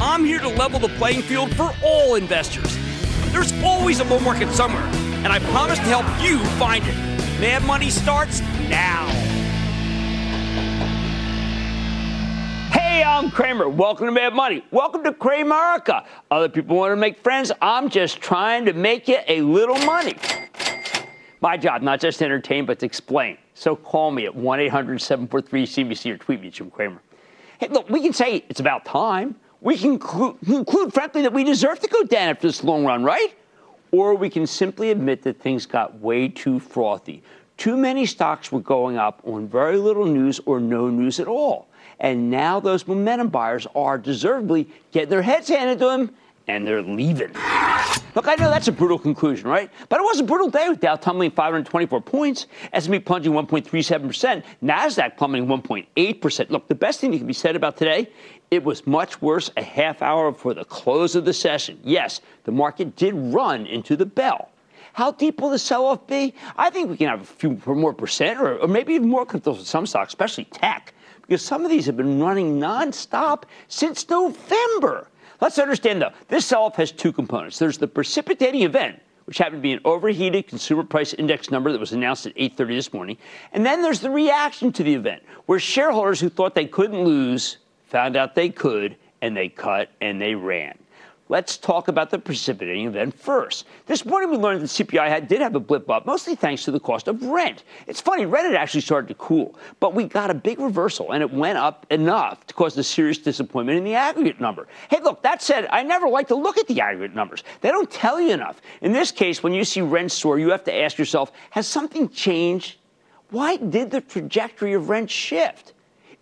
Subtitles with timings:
[0.00, 2.76] I'm here to level the playing field for all investors.
[3.30, 6.96] There's always a bull market somewhere, and I promise to help you find it.
[7.40, 9.06] Mad Money starts now.
[12.72, 13.68] Hey, I'm Cramer.
[13.68, 14.64] Welcome to Mad Money.
[14.72, 16.04] Welcome to Cramerica.
[16.28, 17.52] Other people want to make friends.
[17.62, 20.16] I'm just trying to make you a little money.
[21.40, 23.38] My job, not just to entertain, but to explain.
[23.54, 27.00] So call me at 1 800 743 CNBC or tweet me, Jim Cramer.
[27.58, 29.36] Hey, look, we can say it's about time.
[29.64, 33.02] We can conclude, conclude, frankly, that we deserve to go down after this long run,
[33.02, 33.34] right?
[33.92, 37.22] Or we can simply admit that things got way too frothy.
[37.56, 41.66] Too many stocks were going up on very little news or no news at all.
[41.98, 46.14] And now those momentum buyers are deservedly getting their heads handed to them
[46.46, 47.32] and they're leaving.
[48.14, 49.70] Look, I know that's a brutal conclusion, right?
[49.88, 55.16] But it was a brutal day with Dow tumbling 524 points, S&P plunging 1.37%, Nasdaq
[55.16, 56.50] plummeting 1.8%.
[56.50, 58.10] Look, the best thing that can be said about today,
[58.50, 61.80] it was much worse a half hour before the close of the session.
[61.82, 64.50] Yes, the market did run into the bell.
[64.92, 66.34] How deep will the sell-off be?
[66.56, 69.56] I think we can have a few more percent, or, or maybe even more for
[69.56, 75.08] some stocks, especially tech, because some of these have been running nonstop since November.
[75.44, 77.58] Let's understand, though, this sell off has two components.
[77.58, 81.78] There's the precipitating event, which happened to be an overheated consumer price index number that
[81.78, 83.18] was announced at 8:30 this morning,
[83.52, 87.58] and then there's the reaction to the event, where shareholders who thought they couldn't lose
[87.88, 90.78] found out they could, and they cut and they ran.
[91.30, 93.64] Let's talk about the precipitating event first.
[93.86, 96.70] This morning we learned that CPI had, did have a blip up, mostly thanks to
[96.70, 97.64] the cost of rent.
[97.86, 101.22] It's funny, rent had actually started to cool, but we got a big reversal and
[101.22, 104.68] it went up enough to cause a serious disappointment in the aggregate number.
[104.90, 107.42] Hey, look, that said, I never like to look at the aggregate numbers.
[107.62, 108.60] They don't tell you enough.
[108.82, 112.10] In this case, when you see rent soar, you have to ask yourself, has something
[112.10, 112.76] changed?
[113.30, 115.73] Why did the trajectory of rent shift?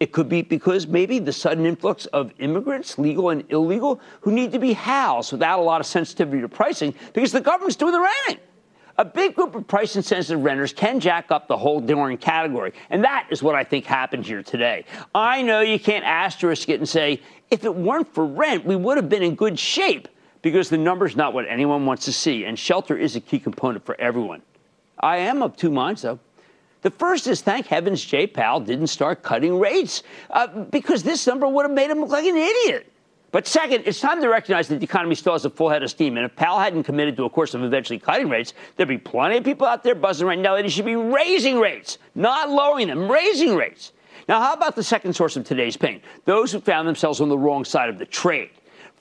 [0.02, 4.50] It could be because maybe the sudden influx of immigrants, legal and illegal, who need
[4.50, 8.00] to be housed without a lot of sensitivity to pricing because the government's doing the
[8.00, 8.42] renting.
[8.98, 12.72] A big group of price insensitive renters can jack up the whole darn category.
[12.90, 14.86] And that is what I think happened here today.
[15.14, 18.96] I know you can't asterisk it and say, if it weren't for rent, we would
[18.96, 20.08] have been in good shape
[20.42, 22.44] because the number's not what anyone wants to see.
[22.44, 24.42] And shelter is a key component for everyone.
[24.98, 26.18] I am of two minds, though.
[26.82, 31.46] The first is thank heavens Jay Powell didn't start cutting rates uh, because this number
[31.46, 32.92] would have made him look like an idiot.
[33.30, 35.90] But second, it's time to recognize that the economy still has a full head of
[35.90, 36.18] steam.
[36.18, 39.38] And if Powell hadn't committed to a course of eventually cutting rates, there'd be plenty
[39.38, 42.88] of people out there buzzing right now that he should be raising rates, not lowering
[42.88, 43.92] them, raising rates.
[44.28, 46.02] Now, how about the second source of today's pain?
[46.26, 48.50] Those who found themselves on the wrong side of the trade.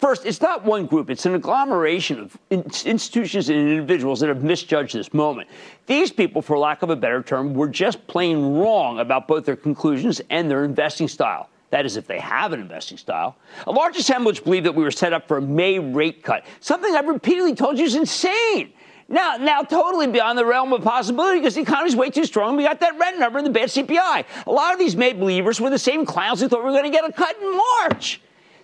[0.01, 4.95] First, it's not one group, it's an agglomeration of institutions and individuals that have misjudged
[4.95, 5.47] this moment.
[5.85, 9.55] These people, for lack of a better term, were just plain wrong about both their
[9.55, 11.49] conclusions and their investing style.
[11.70, 13.37] That is, if they have an investing style.
[13.67, 16.96] A large assemblage believed that we were set up for a May rate cut, something
[16.96, 18.73] I've repeatedly told you is insane.
[19.08, 22.58] Now, now, totally beyond the realm of possibility because the economy's way too strong.
[22.58, 24.26] We got that rent number and the bad CPI.
[24.47, 26.85] A lot of these May believers were the same clowns who thought we were going
[26.85, 28.20] to get a cut in March.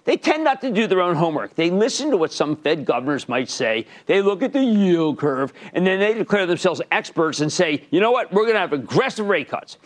[0.08, 1.56] They tend not to do their own homework.
[1.56, 3.86] They listen to what some Fed governors might say.
[4.06, 8.00] They look at the yield curve, and then they declare themselves experts and say, you
[8.00, 9.78] know what, we're going to have aggressive rate cuts.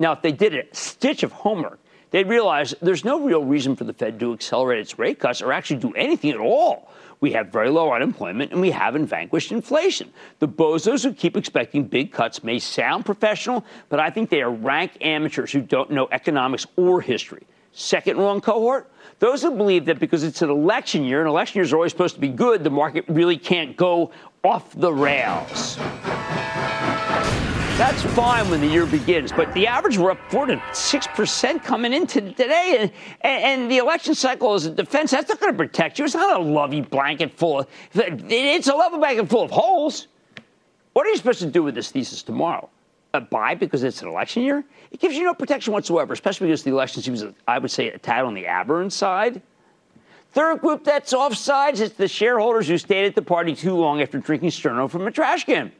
[0.00, 1.78] Now, if they did a stitch of homework,
[2.10, 5.52] they'd realize there's no real reason for the Fed to accelerate its rate cuts or
[5.52, 6.90] actually do anything at all.
[7.20, 10.12] We have very low unemployment, and we haven't vanquished inflation.
[10.40, 14.50] The bozos who keep expecting big cuts may sound professional, but I think they are
[14.50, 17.46] rank amateurs who don't know economics or history.
[17.70, 18.90] Second wrong cohort,
[19.20, 22.14] those who believe that because it's an election year, and election years are always supposed
[22.14, 24.10] to be good, the market really can't go
[24.42, 25.76] off the rails.
[27.76, 31.62] That's fine when the year begins, but the average we're up four to six percent
[31.62, 32.90] coming into today,
[33.22, 35.10] and, and, the election cycle is a defense.
[35.10, 36.04] That's not going to protect you.
[36.04, 37.68] It's not a lovey blanket full of.
[37.94, 40.08] It's a lovey blanket full of holes.
[40.92, 42.68] What are you supposed to do with this thesis tomorrow?
[43.12, 44.64] Uh, buy because it's an election year?
[44.92, 47.98] It gives you no protection whatsoever, especially because the election seems, I would say, a
[47.98, 49.42] tad on the aberrant side.
[50.32, 54.18] Third group that's offsides is the shareholders who stayed at the party too long after
[54.18, 55.72] drinking Sterno from a trash can.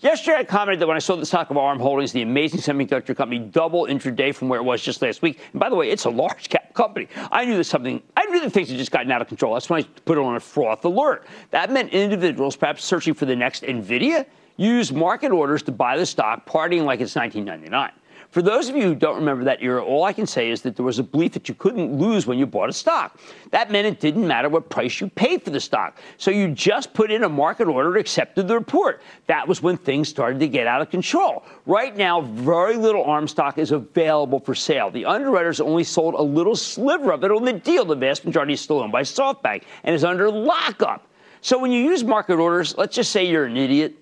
[0.00, 3.16] Yesterday, I commented that when I saw the stock of ARM Holdings, the amazing semiconductor
[3.16, 5.38] company, double intraday from where it was just last week.
[5.52, 7.06] And by the way, it's a large cap company.
[7.30, 9.54] I knew that something, I knew that things had just gotten out of control.
[9.54, 11.24] That's when I put it on a froth alert.
[11.52, 16.06] That meant individuals perhaps searching for the next NVIDIA used market orders to buy the
[16.06, 17.92] stock, partying like it's 1999.
[18.34, 20.74] For those of you who don't remember that era, all I can say is that
[20.74, 23.16] there was a belief that you couldn't lose when you bought a stock.
[23.52, 25.98] That meant it didn't matter what price you paid for the stock.
[26.16, 29.02] So you just put in a market order and accepted the report.
[29.28, 31.44] That was when things started to get out of control.
[31.64, 34.90] Right now, very little ARM stock is available for sale.
[34.90, 37.84] The underwriters only sold a little sliver of it on the deal.
[37.84, 41.06] The vast majority is still owned by SoftBank and is under lockup.
[41.40, 43.96] So when you use market orders, let's just say you're an idiot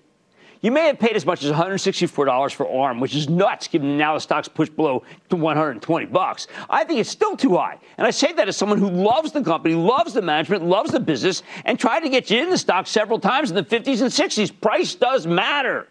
[0.63, 4.13] you may have paid as much as $164 for ARM, which is nuts given now
[4.13, 6.47] the stock's pushed below to 120 bucks.
[6.69, 7.77] I think it's still too high.
[7.97, 11.01] And I say that as someone who loves the company, loves the management, loves the
[11.01, 14.09] business, and tried to get you in the stock several times in the 50s and
[14.09, 14.61] 60s.
[14.61, 15.89] Price does matter.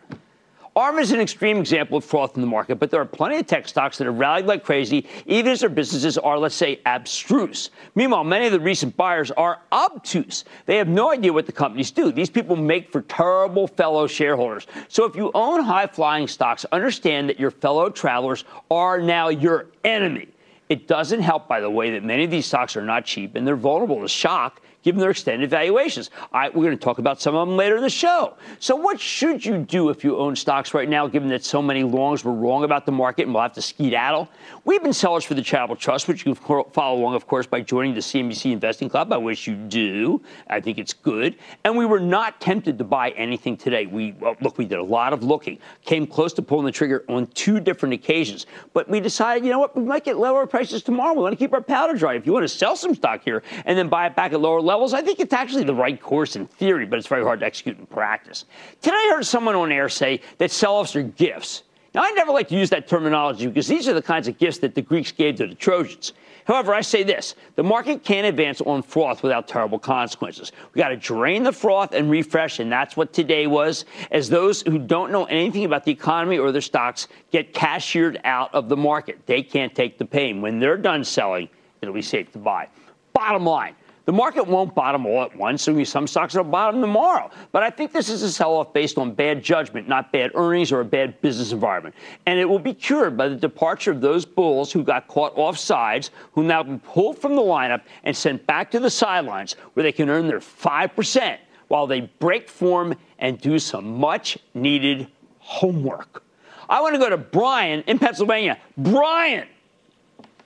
[0.74, 3.46] ARM is an extreme example of froth in the market, but there are plenty of
[3.46, 7.68] tech stocks that have rallied like crazy, even as their businesses are, let's say, abstruse.
[7.94, 10.44] Meanwhile, many of the recent buyers are obtuse.
[10.64, 12.10] They have no idea what the companies do.
[12.10, 14.66] These people make for terrible fellow shareholders.
[14.88, 19.66] So if you own high flying stocks, understand that your fellow travelers are now your
[19.84, 20.28] enemy.
[20.70, 23.46] It doesn't help, by the way, that many of these stocks are not cheap and
[23.46, 26.10] they're vulnerable to shock given their extended valuations.
[26.32, 28.34] we're going to talk about some of them later in the show.
[28.58, 31.82] So, what should you do if you own stocks right now, given that so many
[31.82, 34.28] longs were wrong about the market and we'll have to skedaddle?
[34.64, 37.60] We've been sellers for the Charitable Trust, which you can follow along, of course, by
[37.60, 39.12] joining the CNBC Investing Club.
[39.12, 40.22] I wish you do.
[40.48, 41.36] I think it's good.
[41.64, 43.86] And we were not tempted to buy anything today.
[43.86, 47.04] We well, look, we did a lot of looking, came close to pulling the trigger
[47.08, 50.82] on two different occasions, but we decided, you know what, we might get lower prices
[50.82, 51.14] tomorrow.
[51.14, 52.14] We want to keep our powder dry.
[52.14, 54.60] If you want to sell some stock here and then buy it back at lower
[54.60, 57.40] levels levels, I think it's actually the right course in theory, but it's very hard
[57.40, 58.46] to execute in practice.
[58.80, 61.64] Today, I heard someone on air say that sell offs are gifts.
[61.94, 64.58] Now, I never like to use that terminology because these are the kinds of gifts
[64.58, 66.14] that the Greeks gave to the Trojans.
[66.46, 70.52] However, I say this the market can't advance on froth without terrible consequences.
[70.72, 74.62] We got to drain the froth and refresh, and that's what today was, as those
[74.62, 78.76] who don't know anything about the economy or their stocks get cashiered out of the
[78.76, 79.20] market.
[79.26, 80.40] They can't take the pain.
[80.40, 81.50] When they're done selling,
[81.82, 82.68] it'll be safe to buy.
[83.12, 87.30] Bottom line the market won't bottom all at once, so some stocks will bottom tomorrow.
[87.52, 90.72] But I think this is a sell off based on bad judgment, not bad earnings
[90.72, 91.94] or a bad business environment.
[92.26, 95.56] And it will be cured by the departure of those bulls who got caught off
[95.56, 99.84] sides, who now been pulled from the lineup and sent back to the sidelines where
[99.84, 101.38] they can earn their 5%
[101.68, 105.06] while they break form and do some much needed
[105.38, 106.24] homework.
[106.68, 108.58] I want to go to Brian in Pennsylvania.
[108.76, 109.46] Brian.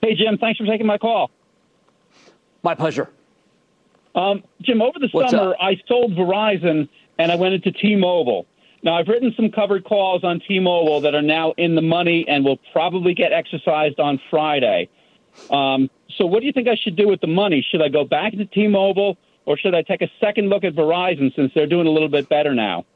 [0.02, 0.36] Hey, Jim.
[0.38, 1.30] Thanks for taking my call.
[2.62, 3.08] My pleasure.
[4.16, 5.56] Um, Jim, over the What's summer, up?
[5.60, 8.46] I sold Verizon and I went into T-Mobile.
[8.82, 12.44] Now, I've written some covered calls on T-Mobile that are now in the money and
[12.44, 14.88] will probably get exercised on Friday.
[15.50, 17.66] Um, so, what do you think I should do with the money?
[17.70, 21.34] Should I go back to T-Mobile, or should I take a second look at Verizon
[21.34, 22.86] since they're doing a little bit better now?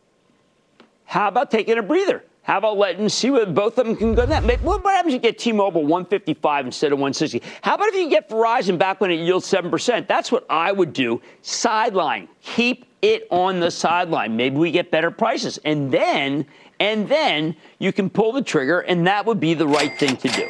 [1.05, 2.25] How about taking a breather?
[2.43, 4.25] How about letting see what both of them can go?
[4.27, 7.43] That what happens if you get T-Mobile 155 instead of 160?
[7.63, 10.09] How about if you get Verizon back when it yields seven percent?
[10.09, 11.21] That's what I would do.
[11.43, 14.37] Sideline, keep it on the sideline.
[14.37, 16.47] Maybe we get better prices, and then
[16.81, 20.29] and then you can pull the trigger, and that would be the right thing to
[20.29, 20.49] do.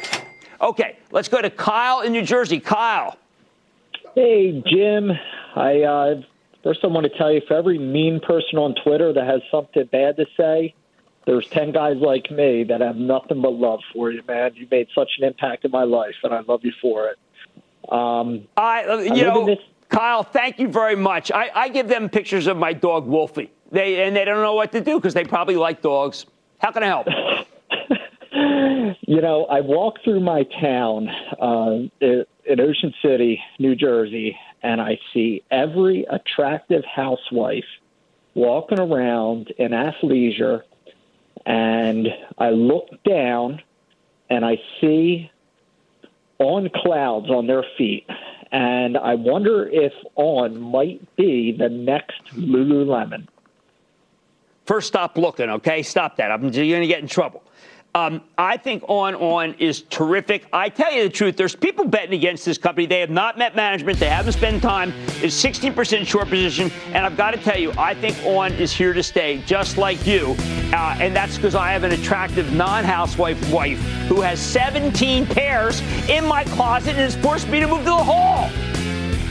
[0.61, 2.59] Okay, let's go to Kyle in New Jersey.
[2.59, 3.17] Kyle.
[4.15, 5.11] Hey, Jim.
[5.55, 6.21] I uh,
[6.63, 9.85] first I want to tell you for every mean person on Twitter that has something
[9.91, 10.73] bad to say,
[11.25, 14.51] there's 10 guys like me that have nothing but love for you, man.
[14.55, 17.17] You made such an impact in my life, and I love you for it.
[17.91, 19.59] Um, I, uh, you I know, this-
[19.89, 21.31] Kyle, thank you very much.
[21.31, 23.51] I, I give them pictures of my dog, Wolfie.
[23.71, 26.25] They, and they don't know what to do because they probably like dogs.
[26.59, 27.07] How can I help?
[29.01, 31.09] you know, I walk through my town
[31.39, 37.65] uh, in Ocean City, New Jersey, and I see every attractive housewife
[38.33, 40.61] walking around in athleisure,
[41.45, 42.07] and
[42.37, 43.61] I look down
[44.29, 45.31] and I see
[46.39, 48.07] on clouds on their feet.
[48.51, 53.27] And I wonder if on might be the next Lululemon.
[54.65, 55.83] First, stop looking, okay?
[55.83, 56.31] Stop that.
[56.31, 57.43] I'm, you're going to get in trouble.
[57.93, 60.45] Um, I think On On is terrific.
[60.53, 62.85] I tell you the truth, there's people betting against this company.
[62.85, 63.99] They have not met management.
[63.99, 64.93] They haven't spent time.
[65.21, 66.71] It's 16% short position.
[66.93, 70.05] And I've got to tell you, I think On is here to stay, just like
[70.07, 70.35] you.
[70.71, 75.81] Uh, and that's because I have an attractive non housewife wife who has 17 pairs
[76.07, 78.49] in my closet and has forced me to move to the hall.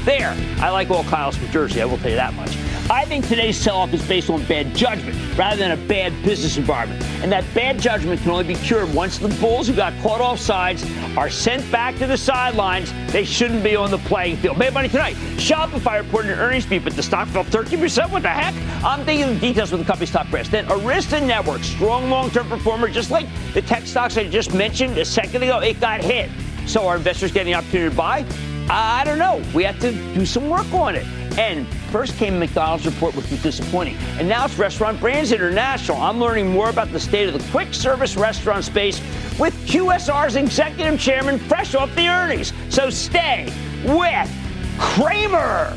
[0.04, 0.36] There.
[0.60, 2.56] I like all Kyle's from Jersey, I will tell you that much.
[2.90, 7.02] I think today's sell-off is based on bad judgment rather than a bad business environment.
[7.22, 10.38] And that bad judgment can only be cured once the Bulls who got caught off
[10.38, 10.84] sides
[11.18, 12.92] are sent back to the sidelines.
[13.12, 14.56] They shouldn't be on the playing field.
[14.56, 15.16] Mad Money tonight.
[15.36, 18.10] Shopify reported an earnings beat, but the stock fell 13%.
[18.10, 18.54] What the heck?
[18.82, 20.48] I'm thinking the details with the company's top brass.
[20.48, 25.04] Then Arista Network, strong long-term performer, just like the tech stocks I just mentioned a
[25.04, 26.30] second ago, it got hit.
[26.66, 28.24] So are investors getting the opportunity to buy?
[28.70, 29.42] I don't know.
[29.52, 31.04] We have to do some work on it.
[31.90, 33.96] First came McDonald's report, which was disappointing.
[34.18, 35.96] And now it's Restaurant Brands International.
[35.96, 39.00] I'm learning more about the state of the quick service restaurant space
[39.38, 42.52] with QSR's executive chairman fresh off the earnings.
[42.68, 43.52] So stay
[43.84, 44.30] with
[44.78, 45.74] Cramer.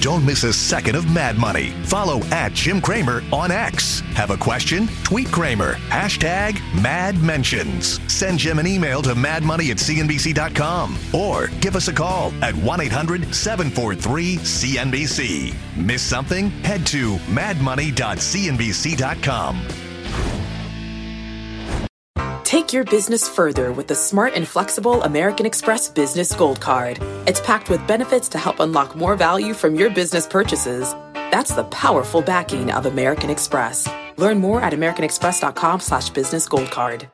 [0.00, 1.70] Don't miss a second of Mad Money.
[1.82, 3.98] Follow at Jim Cramer on X.
[4.14, 4.86] Have a question?
[5.02, 5.74] Tweet Cramer.
[5.88, 8.00] Hashtag Mad Mentions.
[8.12, 12.80] Send Jim an email to madmoney at cnbc.com or give us a call at 1
[12.80, 15.54] 800 743 CNBC.
[15.76, 16.50] Miss something?
[16.62, 19.87] Head to madmoney.cnbc.com.
[22.58, 26.98] Take your business further with the smart and flexible American Express Business Gold Card.
[27.24, 30.92] It's packed with benefits to help unlock more value from your business purchases.
[31.30, 33.88] That's the powerful backing of American Express.
[34.16, 37.08] Learn more at americanexpress.com slash business gold card.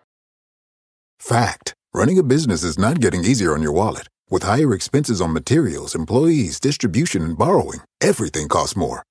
[1.19, 1.75] Fact.
[1.93, 4.09] Running a business is not getting easier on your wallet.
[4.31, 9.03] With higher expenses on materials, employees, distribution, and borrowing, everything costs more.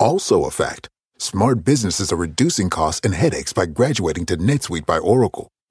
[0.00, 0.88] Also a fact.
[1.18, 5.48] Smart businesses are reducing costs and headaches by graduating to NetSuite by Oracle.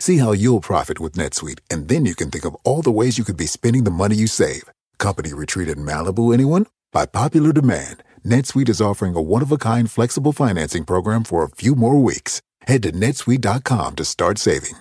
[0.00, 3.18] See how you'll profit with NetSuite, and then you can think of all the ways
[3.18, 4.70] you could be spending the money you save.
[4.98, 6.66] Company retreat in Malibu, anyone?
[6.92, 11.98] By popular demand, NetSuite is offering a one-of-a-kind flexible financing program for a few more
[11.98, 12.40] weeks.
[12.62, 14.74] Head to netsuite.com to start saving.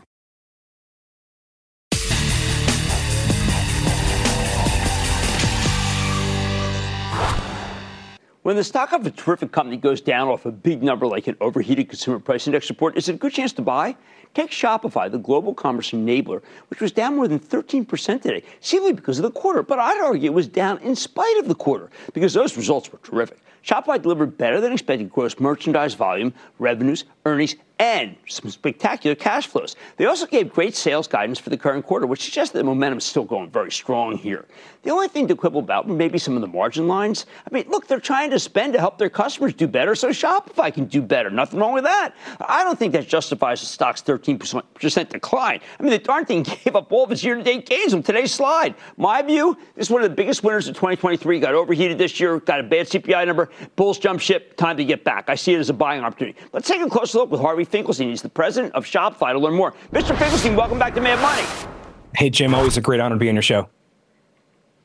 [8.47, 11.35] When the stock of a terrific company goes down off a big number like an
[11.41, 13.97] overheated consumer price index report, is it a good chance to buy?
[14.37, 19.17] Take Shopify, the global commerce enabler, which was down more than 13% today, simply because
[19.17, 19.63] of the quarter.
[19.63, 22.99] But I'd argue it was down in spite of the quarter because those results were
[22.99, 23.39] terrific.
[23.65, 29.75] Shopify delivered better than expected gross merchandise volume, revenues, earnings, and some spectacular cash flows.
[29.97, 32.97] They also gave great sales guidance for the current quarter, which suggests that the momentum
[32.97, 34.45] is still going very strong here.
[34.83, 37.25] The only thing to quibble about were maybe some of the margin lines.
[37.45, 40.73] I mean, look, they're trying to spend to help their customers do better, so Shopify
[40.73, 41.29] can do better.
[41.29, 42.15] Nothing wrong with that.
[42.39, 45.59] I don't think that justifies the stock's 13% decline.
[45.79, 48.75] I mean, the darn thing gave up all of its year-to-date gains on today's slide.
[48.95, 51.39] My view, this is one of the biggest winners of 2023.
[51.39, 53.49] Got overheated this year, got a bad CPI number.
[53.75, 55.25] Bulls jump ship, time to get back.
[55.27, 56.39] I see it as a buying opportunity.
[56.53, 58.09] Let's take a closer look with Harley Finkelstein.
[58.09, 59.73] He's the president of Shopify to learn more.
[59.91, 60.17] Mr.
[60.17, 61.47] Finkelstein, welcome back to Mad Money.
[62.15, 63.69] Hey, Jim, always a great honor to be on your show.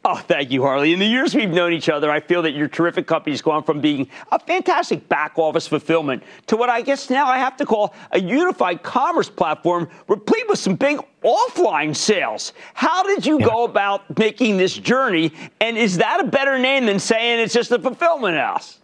[0.05, 0.93] Oh, thank you, Harley.
[0.93, 3.81] In the years we've known each other, I feel that your terrific company's gone from
[3.81, 7.95] being a fantastic back office fulfillment to what I guess now I have to call
[8.11, 12.53] a unified commerce platform replete with some big offline sales.
[12.75, 13.47] How did you yeah.
[13.47, 15.33] go about making this journey?
[15.61, 18.81] And is that a better name than saying it's just a fulfillment house?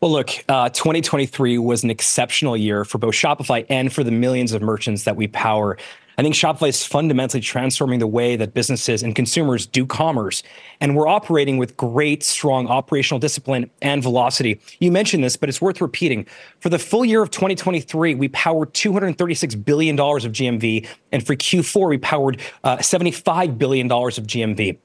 [0.00, 4.54] Well, look, uh, 2023 was an exceptional year for both Shopify and for the millions
[4.54, 5.76] of merchants that we power.
[6.16, 10.42] I think Shopify is fundamentally transforming the way that businesses and consumers do commerce.
[10.80, 14.58] And we're operating with great, strong operational discipline and velocity.
[14.78, 16.26] You mentioned this, but it's worth repeating.
[16.60, 20.88] For the full year of 2023, we powered $236 billion of GMV.
[21.12, 24.78] And for Q4, we powered uh, $75 billion of GMV.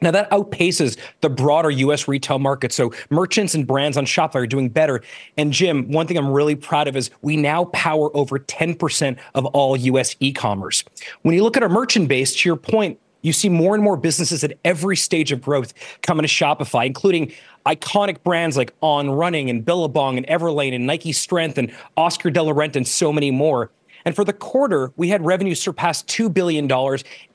[0.00, 2.72] Now that outpaces the broader US retail market.
[2.72, 5.02] So merchants and brands on Shopify are doing better.
[5.36, 9.46] And Jim, one thing I'm really proud of is we now power over 10% of
[9.46, 10.84] all US e-commerce.
[11.22, 13.96] When you look at our merchant base, to your point, you see more and more
[13.96, 17.32] businesses at every stage of growth coming to Shopify, including
[17.66, 22.42] iconic brands like On Running and Billabong and Everlane and Nike Strength and Oscar de
[22.42, 23.70] la Renta and so many more.
[24.08, 26.66] And for the quarter, we had revenue surpass $2 billion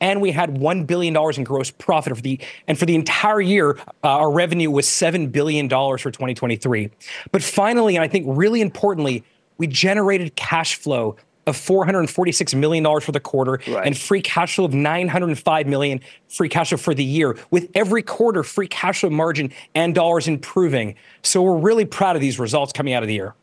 [0.01, 2.15] and we had $1 billion in gross profit.
[2.15, 6.89] For the, and for the entire year, uh, our revenue was $7 billion for 2023.
[7.31, 9.23] But finally, and I think really importantly,
[9.59, 11.15] we generated cash flow
[11.45, 13.85] of $446 million for the quarter right.
[13.85, 18.01] and free cash flow of 905 million free cash flow for the year with every
[18.01, 20.95] quarter free cash flow margin and dollars improving.
[21.21, 23.35] So we're really proud of these results coming out of the year.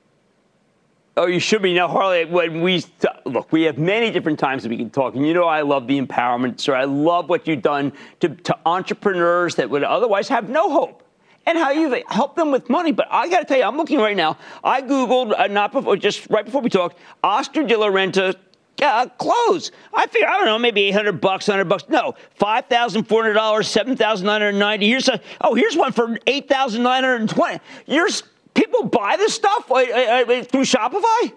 [1.17, 1.75] Oh, you should be.
[1.75, 2.85] Now, Harley, when we
[3.27, 5.15] look, we have many different times that we can talk.
[5.15, 6.75] And you know, I love the empowerment, sir.
[6.75, 11.03] I love what you've done to, to entrepreneurs that would otherwise have no hope
[11.47, 12.93] and how you've helped them with money.
[12.93, 14.39] But I got to tell you, I'm looking right now.
[14.63, 18.37] I Googled, uh, not before, just right before we talked, Oscar de la Renta
[18.83, 19.73] uh, clothes.
[19.93, 21.85] I figure, I don't know, maybe 800 bucks, 100 bucks.
[21.89, 24.87] No, $5,400, 7,990.
[24.87, 27.61] Here's a, oh, here's one for 8,920.
[27.87, 28.09] You're
[28.55, 31.33] People buy this stuff uh, uh, uh, through Shopify?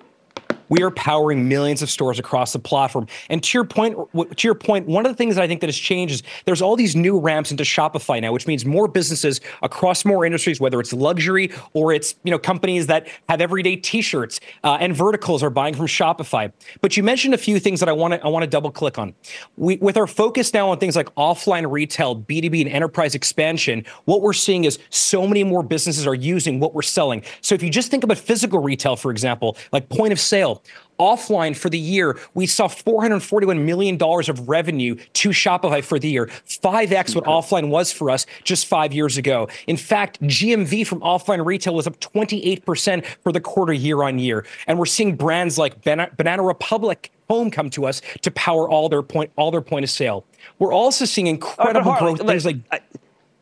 [0.74, 3.06] We are powering millions of stores across the platform.
[3.30, 5.68] And to your point, to your point, one of the things that I think that
[5.68, 9.40] has changed is there's all these new ramps into Shopify now, which means more businesses
[9.62, 14.40] across more industries, whether it's luxury or it's you know companies that have everyday T-shirts
[14.64, 16.52] uh, and verticals are buying from Shopify.
[16.82, 18.98] But you mentioned a few things that I want to I want to double click
[18.98, 19.14] on.
[19.58, 24.24] We, with our focus now on things like offline retail, B2B, and enterprise expansion, what
[24.24, 27.22] we're seeing is so many more businesses are using what we're selling.
[27.42, 30.63] So if you just think about physical retail, for example, like point of sale,
[31.00, 36.28] Offline for the year, we saw $441 million of revenue to Shopify for the year,
[36.48, 39.48] 5x what offline was for us just five years ago.
[39.68, 44.46] In fact, GMV from offline retail was up 28% for the quarter year on year.
[44.68, 49.02] And we're seeing brands like Banana Republic Home come to us to power all their
[49.02, 50.26] point all their point of sale.
[50.60, 52.28] We're also seeing incredible uh, Harley, growth.
[52.28, 52.80] Things like uh,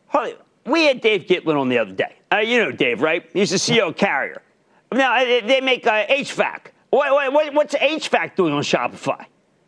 [0.07, 2.15] Harley, we had Dave Gitlin on the other day.
[2.31, 3.27] Uh, you know Dave, right?
[3.34, 4.41] He's the CEO of Carrier.
[4.91, 6.70] Now they make uh, HVAC.
[6.91, 9.25] What, what, what's HVAC doing on Shopify?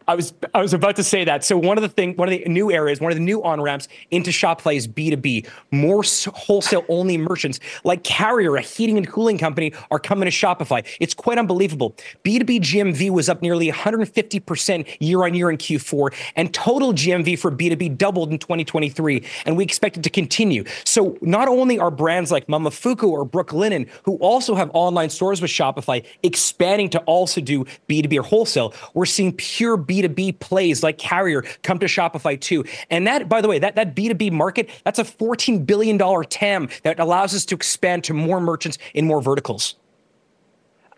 [0.08, 1.44] I was I was about to say that.
[1.44, 3.62] So one of the thing, one of the new areas, one of the new on
[3.62, 5.46] ramps into Shopify is B two B.
[5.72, 10.86] More wholesale only merchants like Carrier, a heating and cooling company, are coming to Shopify.
[11.00, 11.96] It's quite unbelievable.
[12.24, 16.54] B two B GMV was up nearly 150 percent year on year in Q4, and
[16.54, 20.64] total GMV for B two B doubled in 2023, and we expect it to continue.
[20.86, 25.52] So not only are brands like Momofuku or Brooklinen, who also have online stores with
[25.52, 30.40] Shopify, expanding to also do B two B or wholesale, we're seeing pure B B2B
[30.40, 32.64] plays like Carrier come to Shopify too.
[32.90, 35.98] And that, by the way, that, that B2B market, that's a $14 billion
[36.30, 39.76] TAM that allows us to expand to more merchants in more verticals.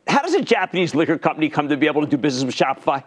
[0.07, 3.03] How does a Japanese liquor company come to be able to do business with Shopify?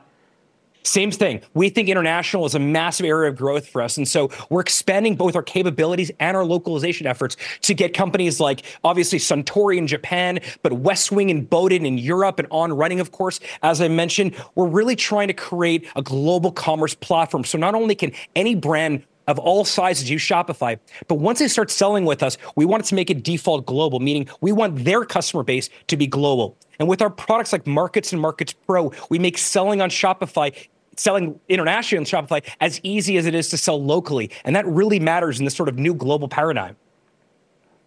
[0.89, 1.43] Same thing.
[1.53, 3.99] We think international is a massive area of growth for us.
[3.99, 8.63] And so we're expanding both our capabilities and our localization efforts to get companies like
[8.85, 13.39] obviously Suntory in Japan, but Westwing and Boden in Europe and On Running, of course.
[13.63, 17.45] As I mentioned, we're really trying to create a global commerce platform.
[17.45, 20.79] So not only can any brand of all sizes use Shopify.
[21.07, 24.01] But once they start selling with us, we want it to make it default global,
[24.01, 26.57] meaning we want their customer base to be global.
[26.79, 30.55] And with our products like Markets and Markets Pro, we make selling on Shopify
[30.99, 34.31] selling internationally on Shopify as easy as it is to sell locally.
[34.45, 36.77] And that really matters in this sort of new global paradigm.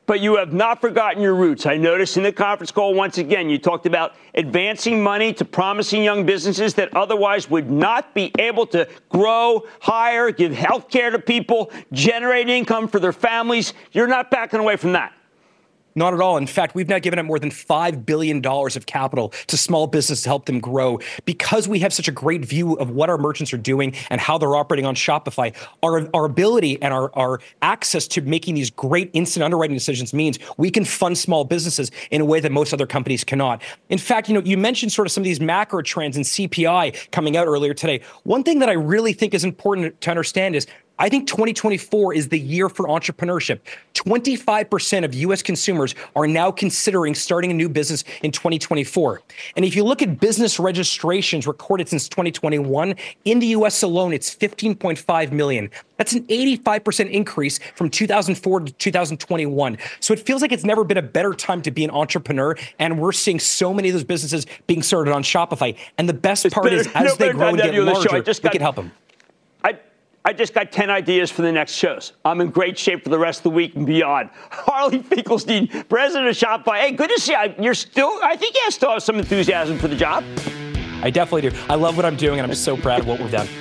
[0.08, 1.65] But you have not forgotten your roots.
[1.65, 6.04] I noticed in the conference call once again, you talked about advancing money to promising
[6.04, 11.19] young businesses that otherwise would not be able to grow, hire, give health care to
[11.19, 13.74] people, generate income for their families.
[13.91, 15.13] You're not backing away from that.
[15.95, 16.38] Not at all.
[16.38, 20.23] In fact, we've now given up more than $5 billion of capital to small business
[20.23, 20.99] to help them grow.
[21.25, 24.38] Because we have such a great view of what our merchants are doing and how
[24.38, 29.10] they're operating on Shopify, our, our ability and our, our access to making these great
[29.13, 32.88] instant underwriting decisions means we can fund small businesses in a way that most other
[32.88, 33.62] companies cannot.
[33.89, 37.12] In fact, you know, you mentioned sort of some of these macro trends and CPI
[37.12, 38.01] coming out earlier today.
[38.23, 40.67] One thing that I really think is important to understand is
[41.02, 43.62] I think 2024 is the year for entrepreneurship.
[43.96, 49.20] 25% of US consumers are now considering starting a new business in 2024.
[49.56, 52.94] And if you look at business registrations recorded since 2021,
[53.26, 55.72] in the US alone, it's 15.5 million.
[55.98, 59.78] That's an 85% increase from 2004 to 2021.
[60.02, 62.56] So it feels like it's never been a better time to be an entrepreneur.
[62.78, 65.76] And we're seeing so many of those businesses being started on Shopify.
[65.98, 68.52] And the best part better, is, as no, they grow and get larger, we got,
[68.52, 68.92] can help them.
[70.24, 72.14] I, just got 10 ideas for the next shows.
[72.24, 74.30] I'm in great shape for the rest of the week and beyond.
[74.52, 76.80] Harley Finkelstein, president of Shopify.
[76.80, 77.56] Hey, good to see you.
[77.60, 80.24] You're still, I think you still have some enthusiasm for the job.
[81.04, 81.58] I definitely do.
[81.70, 83.48] I love what I'm doing, and I'm so proud of what we've done.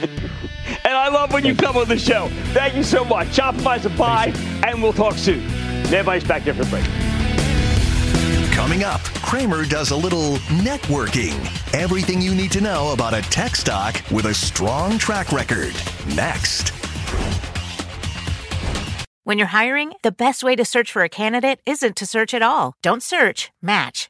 [0.85, 2.29] And I love when you come on the show.
[2.53, 3.29] Thank you so much.
[3.29, 4.33] Shopify's a buy,
[4.67, 5.45] and we'll talk soon.
[5.87, 7.10] Everybody's back there for the break.
[8.61, 11.35] Coming up, Cramer does a little networking.
[11.75, 15.73] Everything you need to know about a tech stock with a strong track record.
[16.15, 16.69] Next.
[19.25, 22.43] When you're hiring, the best way to search for a candidate isn't to search at
[22.43, 22.75] all.
[22.83, 24.10] Don't search, match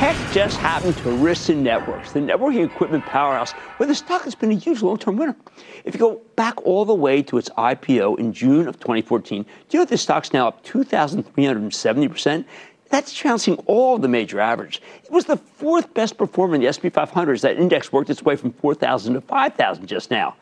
[0.00, 4.50] Heck just happened to Arista Networks, the networking equipment powerhouse, where the stock has been
[4.50, 5.36] a huge long-term winner?
[5.84, 9.48] If you go back all the way to its IPO in June of 2014, do
[9.68, 12.46] you know this stock's now up 2,370%?
[12.88, 14.80] That's trouncing all the major averages.
[15.04, 18.22] It was the fourth best performer in the S&P 500 as that index worked its
[18.22, 20.34] way from 4,000 to 5,000 just now.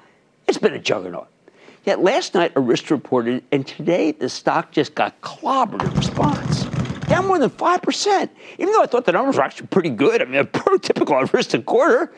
[0.46, 1.26] It's been a juggernaut.
[1.84, 6.68] Yet last night, Arista reported, and today the stock just got clobbered in response
[7.18, 8.28] down more than 5%,
[8.59, 10.22] even though I thought the numbers were actually pretty good.
[10.22, 12.12] I mean, a prototypical Arista quarter.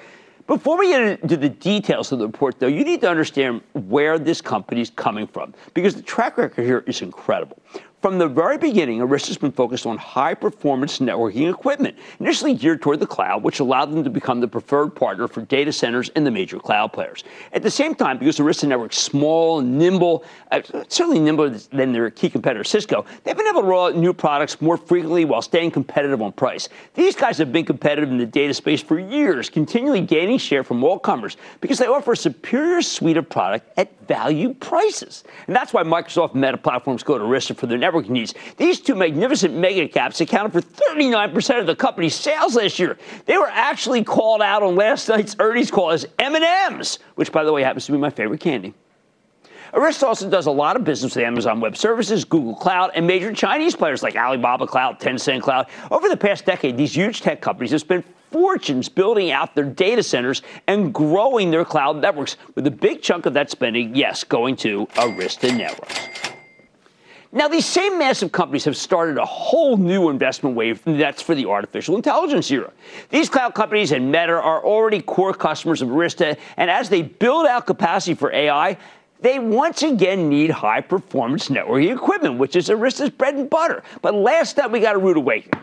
[0.47, 4.19] Before we get into the details of the report, though, you need to understand where
[4.19, 7.59] this company is coming from because the track record here is incredible.
[8.03, 12.99] From the very beginning, Arista's been focused on high performance networking equipment, initially geared toward
[12.99, 16.31] the cloud, which allowed them to become the preferred partner for data centers and the
[16.31, 17.25] major cloud players.
[17.53, 22.09] At the same time, because Arista Network's small, and nimble, uh, certainly nimbler than their
[22.09, 25.71] key competitor Cisco, they've been able to roll out new products more frequently while staying
[25.71, 26.71] competitive on price.
[26.95, 30.83] These guys have been competitive in the data space for years, continually gaining share from
[30.85, 35.23] all comers because they offer a superior suite of product at value prices.
[35.47, 38.35] And that's why Microsoft Meta platforms go to Arista for their networking needs.
[38.57, 42.99] These two magnificent mega caps accounted for 39% of the company's sales last year.
[43.27, 47.53] They were actually called out on last night's earnings call as M&Ms, which by the
[47.53, 48.75] way happens to be my favorite candy.
[49.73, 53.33] Arista also does a lot of business with Amazon Web Services, Google Cloud, and major
[53.33, 55.69] Chinese players like Alibaba Cloud, Tencent Cloud.
[55.93, 60.03] Over the past decade, these huge tech companies have spent fortunes building out their data
[60.03, 64.57] centers and growing their cloud networks, with a big chunk of that spending, yes, going
[64.57, 66.30] to Arista Networks.
[67.33, 71.47] Now, these same massive companies have started a whole new investment wave that's for the
[71.47, 72.73] artificial intelligence era.
[73.11, 77.47] These cloud companies and Meta are already core customers of Arista, and as they build
[77.47, 78.77] out capacity for AI,
[79.21, 83.85] they once again need high performance networking equipment, which is Arista's bread and butter.
[84.03, 85.63] But last night we got a rude awakening.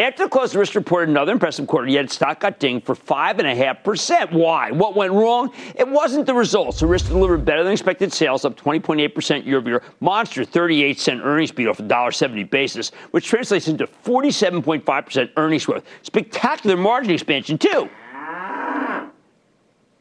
[0.00, 4.32] After the close, Arista reported another impressive quarter, yet its stock got dinged for 5.5%.
[4.32, 4.70] Why?
[4.70, 5.52] What went wrong?
[5.74, 6.82] It wasn't the results.
[6.82, 9.82] Arista delivered better than expected sales, up 20.8% year over year.
[9.98, 15.84] Monster 38 cent earnings beat off a $1.70 basis, which translates into 47.5% earnings growth.
[16.02, 17.90] Spectacular margin expansion, too.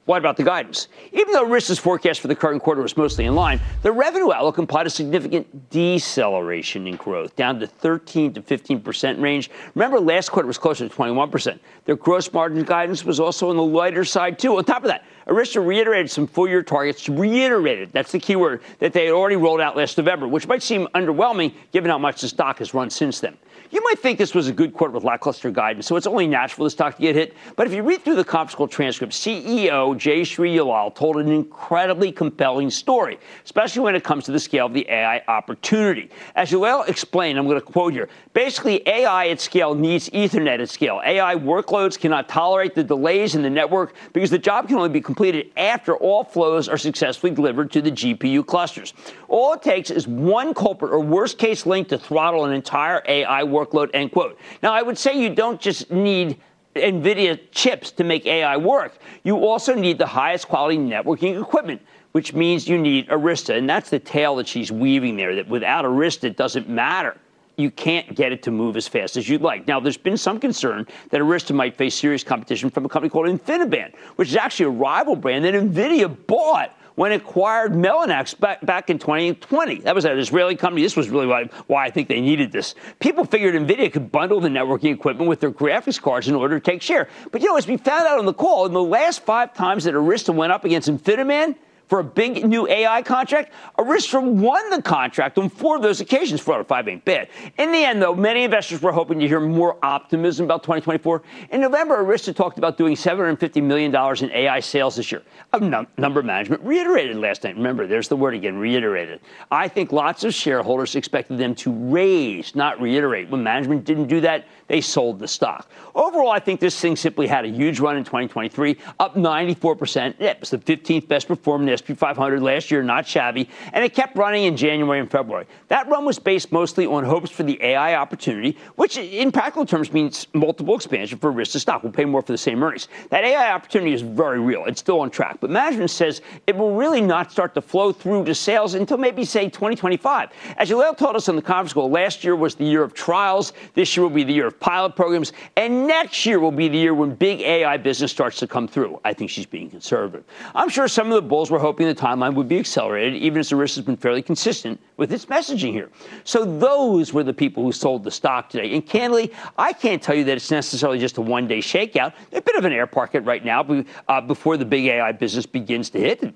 [0.07, 0.87] What about the guidance?
[1.11, 4.57] Even though Arista's forecast for the current quarter was mostly in line, the revenue outlook
[4.57, 9.51] implied a significant deceleration in growth, down to 13 to 15 percent range.
[9.75, 11.61] Remember, last quarter was closer to 21 percent.
[11.83, 14.55] Their gross margin guidance was also on the lighter side too.
[14.55, 17.09] On top of that, Arista reiterated some full-year targets.
[17.09, 20.63] Reiterated, that's the key word, that they had already rolled out last November, which might
[20.63, 23.37] seem underwhelming given how much the stock has run since then.
[23.69, 26.63] You might think this was a good quarter with lackluster guidance, so it's only natural
[26.63, 27.33] the stock to get hit.
[27.57, 32.11] But if you read through the conference call transcript, CEO Jay Ullal told an incredibly
[32.11, 36.09] compelling story, especially when it comes to the scale of the AI opportunity.
[36.35, 40.69] As Ullal explained, I'm going to quote here basically, AI at scale needs Ethernet at
[40.69, 41.01] scale.
[41.03, 45.01] AI workloads cannot tolerate the delays in the network because the job can only be
[45.01, 48.93] completed after all flows are successfully delivered to the GPU clusters.
[49.27, 53.41] All it takes is one culprit or worst case link to throttle an entire AI
[53.41, 54.37] workload, end quote.
[54.61, 56.39] Now, I would say you don't just need
[56.75, 58.99] NVIDIA chips to make AI work.
[59.23, 63.57] You also need the highest quality networking equipment, which means you need Arista.
[63.57, 67.17] And that's the tale that she's weaving there, that without Arista, it doesn't matter
[67.57, 69.67] you can't get it to move as fast as you'd like.
[69.67, 73.27] Now, there's been some concern that Arista might face serious competition from a company called
[73.27, 78.63] InfiniBand, which is actually a rival brand that NVIDIA bought when it acquired Mellanox back,
[78.65, 79.81] back in 2020.
[79.81, 80.81] That was an Israeli company.
[80.81, 82.75] This was really why, why I think they needed this.
[82.99, 86.63] People figured NVIDIA could bundle the networking equipment with their graphics cards in order to
[86.63, 87.07] take share.
[87.31, 89.83] But you know, as we found out on the call, in the last five times
[89.83, 91.55] that Arista went up against InfiniBand,
[91.87, 96.41] for a big new AI contract, Arista won the contract on four of those occasions.
[96.41, 97.29] Four out of five ain't bad.
[97.57, 101.23] In the end, though, many investors were hoping to hear more optimism about 2024.
[101.51, 105.23] In November, Arista talked about doing $750 million in AI sales this year.
[105.53, 107.55] A num- number management reiterated last night.
[107.55, 109.21] Remember, there's the word again, reiterated.
[109.49, 113.29] I think lots of shareholders expected them to raise, not reiterate.
[113.29, 115.69] When management didn't do that, they sold the stock.
[115.95, 120.19] Overall, I think this thing simply had a huge run in 2023, up 94%.
[120.19, 124.17] It was the 15th best performing SP 500 last year, not shabby, and it kept
[124.17, 125.45] running in January and February.
[125.67, 129.91] That run was based mostly on hopes for the AI opportunity, which in practical terms
[129.93, 131.83] means multiple expansion for Arista stock.
[131.83, 132.87] We'll pay more for the same earnings.
[133.09, 134.65] That AI opportunity is very real.
[134.65, 138.25] It's still on track, but management says it will really not start to flow through
[138.25, 140.29] to sales until maybe, say, 2025.
[140.57, 143.53] As Ullal told us on the conference call, last year was the year of trials.
[143.73, 145.33] This year will be the year of pilot programs.
[145.55, 148.99] And next year will be the year when big AI business starts to come through.
[149.03, 150.23] I think she's being conservative.
[150.55, 153.49] I'm sure some of the bulls were hoping the timeline would be accelerated, even as
[153.49, 155.89] Arista has been fairly consistent with its messaging here.
[156.23, 158.73] So those were the people who sold the stock today.
[158.73, 162.13] And candidly, I can't tell you that it's necessarily just a one day shakeout.
[162.31, 163.65] A bit of an air pocket right now
[164.07, 166.33] uh, before the big AI business begins to hit.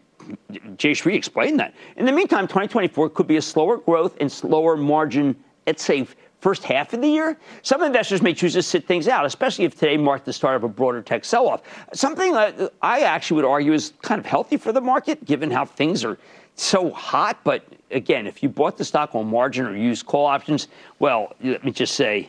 [0.51, 1.73] Jayshree explained that.
[1.95, 5.33] In the meantime, 2024 could be a slower growth and slower margin,
[5.65, 6.05] let's say,
[6.41, 9.79] first half of the year, some investors may choose to sit things out, especially if
[9.79, 11.61] today marked the start of a broader tech sell off.
[11.93, 16.03] Something I actually would argue is kind of healthy for the market, given how things
[16.03, 16.17] are
[16.55, 17.37] so hot.
[17.43, 20.67] But again, if you bought the stock on margin or used call options,
[20.99, 22.27] well, let me just say.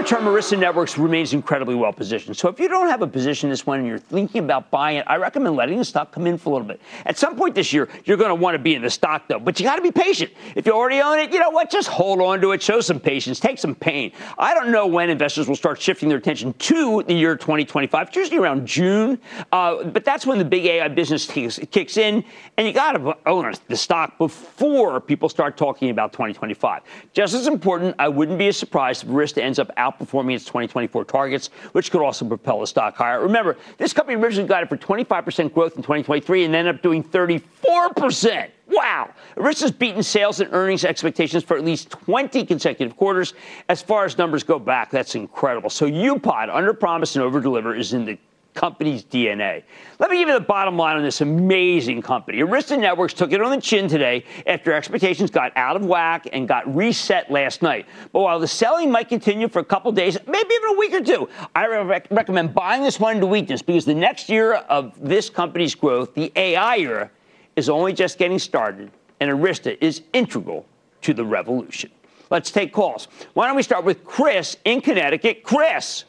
[0.00, 2.34] Longer term, Arista Networks remains incredibly well positioned.
[2.34, 5.04] So if you don't have a position this one and you're thinking about buying it,
[5.06, 6.80] I recommend letting the stock come in for a little bit.
[7.04, 9.38] At some point this year, you're going to want to be in the stock though,
[9.38, 10.32] but you got to be patient.
[10.56, 11.70] If you already own it, you know what?
[11.70, 14.12] Just hold on to it, show some patience, take some pain.
[14.38, 18.08] I don't know when investors will start shifting their attention to the year 2025.
[18.08, 19.18] It's usually around June,
[19.52, 22.24] uh, but that's when the big AI business kicks, kicks in,
[22.56, 26.84] and you got to own the stock before people start talking about 2025.
[27.12, 31.48] Just as important, I wouldn't be surprised if Arista ends up outperforming its 2024 targets,
[31.72, 33.20] which could also propel the stock higher.
[33.20, 37.02] Remember, this company originally got it for 25% growth in 2023 and ended up doing
[37.02, 38.50] 34%.
[38.68, 39.10] Wow.
[39.36, 43.34] Arista's beaten sales and earnings expectations for at least 20 consecutive quarters.
[43.68, 45.70] As far as numbers go back, that's incredible.
[45.70, 48.18] So UPOD, under promise and over deliver, is in the
[48.54, 49.62] company's DNA.
[49.98, 52.38] Let me give you the bottom line on this amazing company.
[52.38, 56.48] Arista Networks took it on the chin today after expectations got out of whack and
[56.48, 57.86] got reset last night.
[58.12, 61.00] But while the selling might continue for a couple days, maybe even a week or
[61.02, 65.30] two, I re- recommend buying this one into weakness because the next year of this
[65.30, 67.10] company's growth, the AI era,
[67.56, 70.66] is only just getting started, and Arista is integral
[71.02, 71.90] to the revolution.
[72.30, 73.08] Let's take calls.
[73.34, 75.42] Why don't we start with Chris in Connecticut?
[75.42, 76.04] Chris.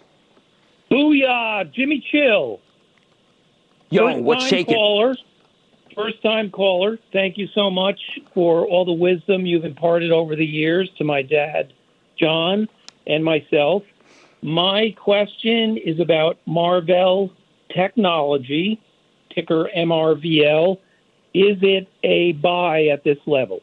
[0.92, 2.60] Booyah, Jimmy Chill.
[3.90, 4.76] Yo, First what's shaking?
[4.76, 5.16] Caller,
[5.96, 6.98] first time caller.
[7.14, 8.00] Thank you so much
[8.34, 11.74] for all the wisdom you've imparted over the years to my dad,
[12.20, 12.68] John,
[13.08, 13.84] and myself.
[14.42, 17.32] My question is about Marvell
[17.74, 18.82] Technology,
[19.34, 20.78] ticker MRVL.
[21.34, 23.62] Is it a buy at this level?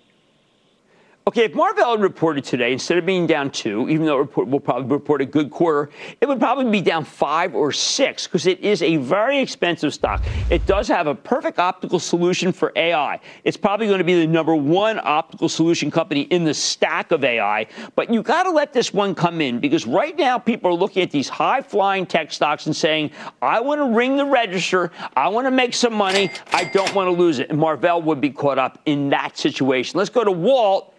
[1.28, 4.58] Okay, if Marvell had reported today, instead of being down two, even though it will
[4.58, 5.90] probably report a good quarter,
[6.22, 10.24] it would probably be down five or six because it is a very expensive stock.
[10.48, 13.20] It does have a perfect optical solution for AI.
[13.44, 17.22] It's probably going to be the number one optical solution company in the stack of
[17.22, 20.74] AI, but you got to let this one come in because right now people are
[20.74, 23.10] looking at these high flying tech stocks and saying,
[23.42, 27.06] I want to ring the register, I want to make some money, I don't want
[27.06, 27.50] to lose it.
[27.50, 29.98] And Marvell would be caught up in that situation.
[29.98, 30.94] Let's go to Walt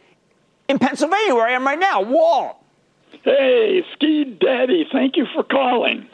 [0.70, 2.02] in Pennsylvania, where I am right now.
[2.02, 2.56] Walt.
[3.24, 6.08] Hey, Ski Daddy, thank you for calling.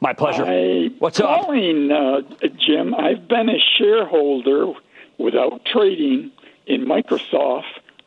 [0.00, 0.46] My pleasure.
[0.46, 2.24] I, What's calling, up?
[2.42, 4.72] Uh, Jim, I've been a shareholder
[5.18, 6.30] without trading
[6.66, 7.64] in Microsoft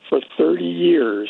[0.10, 1.30] for 30 years.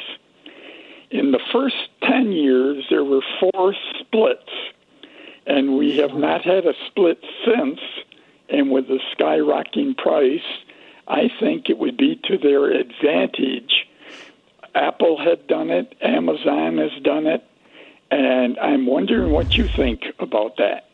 [1.10, 4.52] In the first 10 years, there were four splits,
[5.48, 7.80] and we have not had a split since.
[8.48, 10.42] And with the skyrocketing price,
[11.08, 13.88] I think it would be to their advantage.
[14.74, 17.44] Apple had done it, Amazon has done it,
[18.10, 20.86] and I'm wondering what you think about that.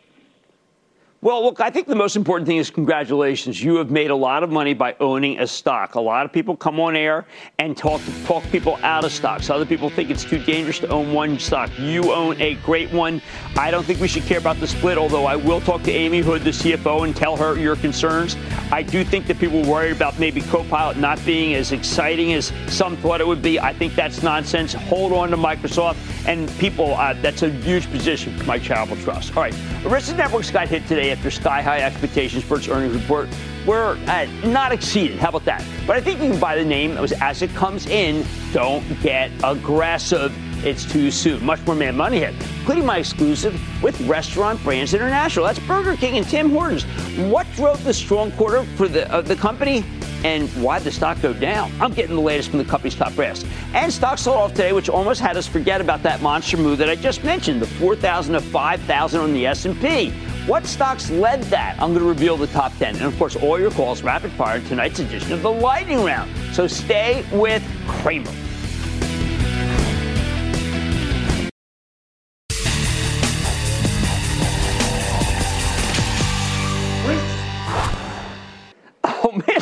[1.28, 3.62] Well, look, I think the most important thing is congratulations.
[3.62, 5.96] You have made a lot of money by owning a stock.
[5.96, 7.26] A lot of people come on air
[7.60, 9.50] and talk talk people out of stocks.
[9.50, 11.70] Other people think it's too dangerous to own one stock.
[11.78, 13.22] You own a great one.
[13.58, 16.20] I don't think we should care about the split, although I will talk to Amy
[16.20, 18.38] Hood, the CFO, and tell her your concerns.
[18.72, 22.96] I do think that people worried about maybe Copilot not being as exciting as some
[22.96, 23.60] thought it would be.
[23.60, 24.72] I think that's nonsense.
[24.72, 26.94] Hold on to Microsoft and people.
[26.94, 29.36] Uh, that's a huge position for my charitable trust.
[29.36, 29.54] All right,
[29.88, 33.30] Arista Networks got hit today after sky high expectations for its earnings report
[33.66, 35.18] were uh, not exceeded.
[35.18, 35.64] How about that?
[35.88, 38.26] But I think you can buy the name that was as it comes in.
[38.52, 40.36] Don't get aggressive.
[40.64, 41.46] It's too soon.
[41.46, 45.46] Much more Mad Money here, including my exclusive with Restaurant Brands International.
[45.46, 46.84] That's Burger King and Tim Hortons.
[47.32, 49.84] What drove the strong quarter for the uh, the company?
[50.24, 51.72] and why the stock go down?
[51.80, 53.46] I'm getting the latest from the company's top brass.
[53.74, 56.90] And stocks sold off today, which almost had us forget about that monster move that
[56.90, 60.12] I just mentioned, the 4,000 to 5,000 on the S&P.
[60.48, 61.74] What stocks led that?
[61.74, 62.96] I'm going to reveal the top 10.
[62.96, 66.32] And of course, all your calls rapid fire in tonight's edition of the Lightning Round.
[66.54, 68.32] So stay with Cramer.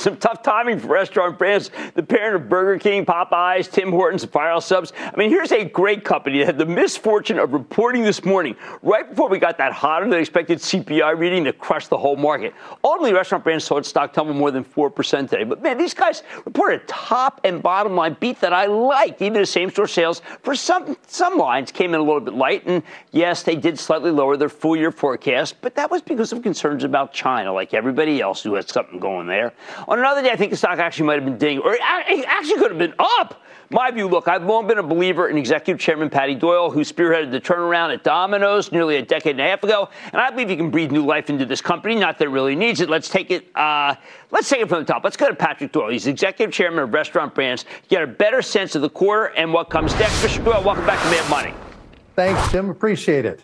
[0.05, 1.71] Some tough timing for restaurant brands.
[1.95, 4.93] The parent of Burger King, Popeyes, Tim Hortons, and Firehouse Subs.
[4.99, 9.09] I mean, here's a great company that had the misfortune of reporting this morning, right
[9.09, 12.53] before we got that hotter than expected CPI reading that crushed the whole market.
[12.83, 15.43] Ultimately, restaurant brands saw its stock tumble more than 4% today.
[15.43, 19.23] But man, these guys reported a top and bottom line beat that I liked.
[19.23, 22.67] Even the same store sales for some, some lines came in a little bit light.
[22.67, 26.43] And yes, they did slightly lower their full year forecast, but that was because of
[26.43, 29.51] concerns about China, like everybody else who had something going there.
[29.99, 32.71] Another day, I think the stock actually might have been ding, or it actually could
[32.71, 33.41] have been up.
[33.71, 37.31] My view, look, I've long been a believer in Executive Chairman Patty Doyle, who spearheaded
[37.31, 40.55] the turnaround at Domino's nearly a decade and a half ago, and I believe he
[40.55, 41.95] can breathe new life into this company.
[41.95, 42.89] Not that it really needs it.
[42.89, 43.47] Let's take it.
[43.55, 43.95] Uh,
[44.29, 45.03] let's take it from the top.
[45.03, 45.89] Let's go to Patrick Doyle.
[45.89, 47.65] He's Executive Chairman of Restaurant Brands.
[47.89, 50.23] Get a better sense of the quarter and what comes next.
[50.23, 50.45] Mr.
[50.45, 51.53] Doyle, welcome back to Mad Money.
[52.15, 52.69] Thanks, Jim.
[52.69, 53.41] Appreciate it.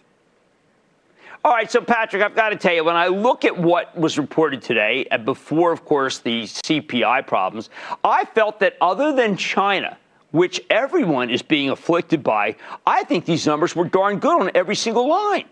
[1.43, 4.19] All right, so Patrick, I've got to tell you, when I look at what was
[4.19, 7.71] reported today, and before, of course, the CPI problems,
[8.04, 9.97] I felt that other than China,
[10.30, 14.75] which everyone is being afflicted by, I think these numbers were darn good on every
[14.75, 15.45] single line.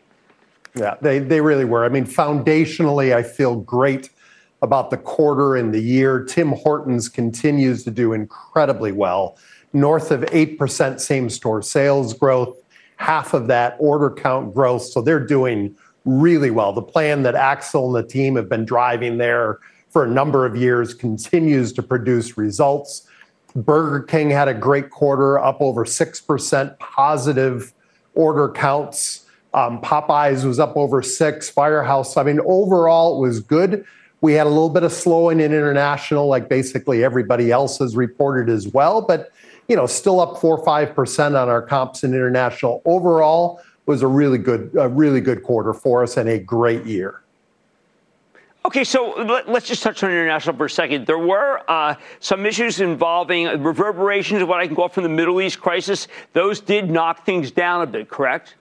[0.76, 1.84] Yeah, they, they really were.
[1.84, 4.12] I mean, foundationally, I feel great
[4.62, 6.24] about the quarter and the year.
[6.24, 9.40] Tim Hortons continues to do incredibly well,
[9.74, 12.59] north of 8% same store sales growth
[13.00, 14.84] half of that order count growth.
[14.84, 16.74] So they're doing really well.
[16.74, 19.60] The plan that Axel and the team have been driving there
[19.90, 23.08] for a number of years continues to produce results.
[23.56, 27.74] Burger King had a great quarter, up over 6% positive
[28.14, 29.26] order counts.
[29.54, 31.50] Um, Popeyes was up over six.
[31.50, 33.86] Firehouse, I mean, overall, it was good.
[34.22, 38.50] We had a little bit of slowing in international, like basically everybody else has reported
[38.50, 39.02] as well.
[39.02, 39.32] But
[39.70, 42.82] you know, still up four or five percent on our comps in international.
[42.84, 47.22] Overall, was a really good, a really good quarter for us and a great year.
[48.64, 51.08] Okay, so let, us just touch on international for a second.
[51.08, 55.42] There were uh, some issues involving reverberations of what I can call from the Middle
[55.42, 56.08] East crisis.
[56.34, 58.54] Those did knock things down a bit, correct?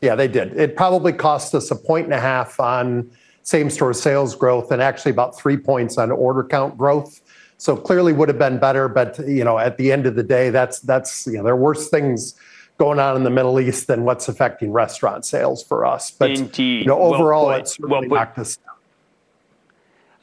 [0.00, 0.58] Yeah, they did.
[0.58, 3.10] It probably cost us a point and a half on
[3.42, 7.20] same store sales growth and actually about three points on order count growth.
[7.62, 10.50] So clearly would have been better, but you know, at the end of the day,
[10.50, 12.34] that's that's you know, there are worse things
[12.76, 16.10] going on in the Middle East than what's affecting restaurant sales for us.
[16.10, 16.80] But Indeed.
[16.80, 18.74] you know, overall, well it's really well knocked us down.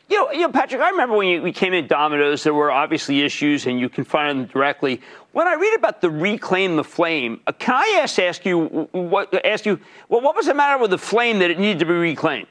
[0.10, 2.72] You know, you know, Patrick, I remember when you, we came in Domino's, there were
[2.72, 5.00] obviously issues, and you confronted them directly.
[5.32, 9.34] When I read about the reclaim the flame, uh, can I ask, ask you what
[9.46, 11.94] ask you well, what was the matter with the flame that it needed to be
[11.94, 12.48] reclaimed?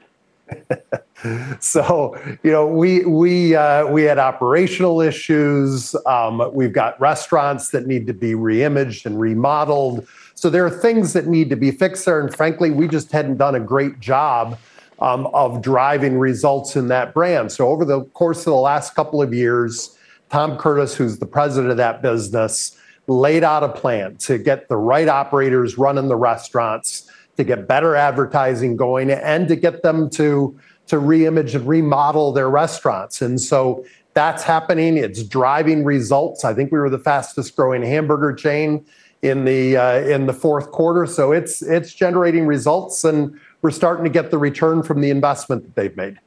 [1.59, 5.95] so you know we we uh, we had operational issues.
[6.05, 10.07] Um, we've got restaurants that need to be reimaged and remodeled.
[10.35, 13.37] So there are things that need to be fixed there, and frankly, we just hadn't
[13.37, 14.57] done a great job
[14.99, 17.51] um, of driving results in that brand.
[17.51, 19.97] So over the course of the last couple of years,
[20.29, 22.77] Tom Curtis, who's the president of that business,
[23.07, 27.09] laid out a plan to get the right operators running the restaurants,
[27.39, 32.49] to get better advertising going, and to get them to to reimage and remodel their
[32.49, 33.21] restaurants.
[33.21, 34.97] And so that's happening.
[34.97, 36.43] It's driving results.
[36.43, 38.85] I think we were the fastest growing hamburger chain
[39.21, 41.05] in the uh, in the fourth quarter.
[41.05, 45.63] So it's it's generating results, and we're starting to get the return from the investment
[45.63, 46.19] that they've made.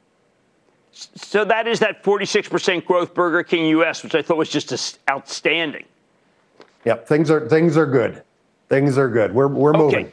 [0.91, 5.85] So that is that 46% growth Burger King US, which I thought was just outstanding.
[6.85, 8.23] Yep, things are things are good.
[8.69, 9.35] Things are good.
[9.35, 9.77] We're we're okay.
[9.77, 10.11] moving.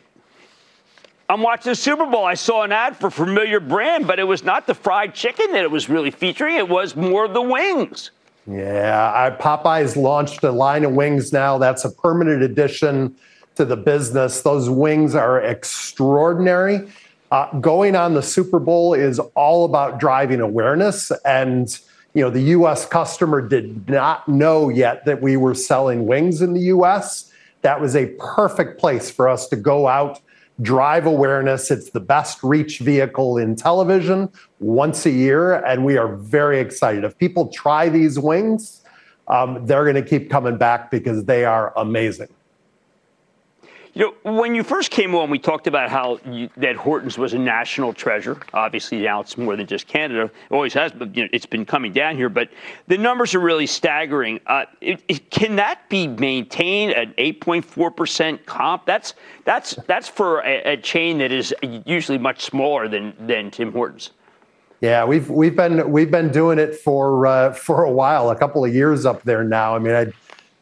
[1.31, 2.24] I'm watching the Super Bowl.
[2.24, 5.62] I saw an ad for familiar brand, but it was not the fried chicken that
[5.62, 6.57] it was really featuring.
[6.57, 8.11] It was more of the wings.
[8.49, 11.57] Yeah, I, Popeyes launched a line of wings now.
[11.57, 13.14] That's a permanent addition
[13.55, 14.43] to the business.
[14.43, 16.89] Those wings are extraordinary.
[17.31, 21.12] Uh, going on the Super Bowl is all about driving awareness.
[21.24, 21.68] And,
[22.12, 22.87] you know, the U.S.
[22.87, 27.33] customer did not know yet that we were selling wings in the U.S.
[27.62, 30.18] That was a perfect place for us to go out
[30.62, 31.70] drive awareness.
[31.70, 37.04] It's the best reach vehicle in television once a year, and we are very excited.
[37.04, 38.82] If people try these wings,
[39.28, 42.28] um, they're going to keep coming back because they are amazing.
[43.93, 47.34] You know, when you first came on, we talked about how you, that Hortons was
[47.34, 48.38] a national treasure.
[48.55, 50.24] Obviously, now it's more than just Canada.
[50.24, 52.28] It always has, but you know, it's been coming down here.
[52.28, 52.51] But
[52.86, 54.38] the numbers are really staggering.
[54.47, 58.86] Uh, it, it, can that be maintained at 8.4 percent comp?
[58.86, 59.14] That's
[59.45, 61.53] that's that's for a, a, chain that is
[61.84, 64.11] usually much smaller than than Tim Hortons.
[64.80, 68.64] Yeah, we've we've been we've been doing it for uh, for a while, a couple
[68.64, 69.74] of years up there now.
[69.74, 70.12] I mean, I,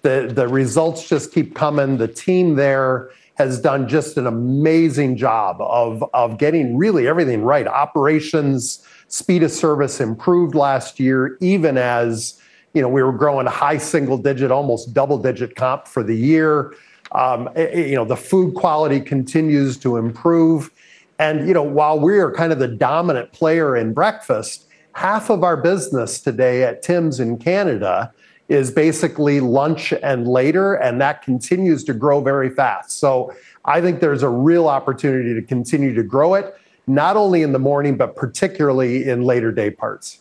[0.08, 1.98] the the results just keep coming.
[1.98, 7.68] The team there has done just an amazing job of, of getting really everything right.
[7.68, 12.40] Operations, speed of service improved last year, even as
[12.74, 16.16] you know we were growing a high single digit, almost double digit comp for the
[16.16, 16.74] year.
[17.12, 20.70] Um, eh, eh, you know the food quality continues to improve,
[21.18, 25.44] and you know while we are kind of the dominant player in breakfast, half of
[25.44, 28.12] our business today at Tim's in Canada
[28.48, 32.92] is basically lunch and later, and that continues to grow very fast.
[32.92, 33.34] So
[33.64, 37.58] I think there's a real opportunity to continue to grow it, not only in the
[37.58, 40.20] morning, but particularly in later day parts.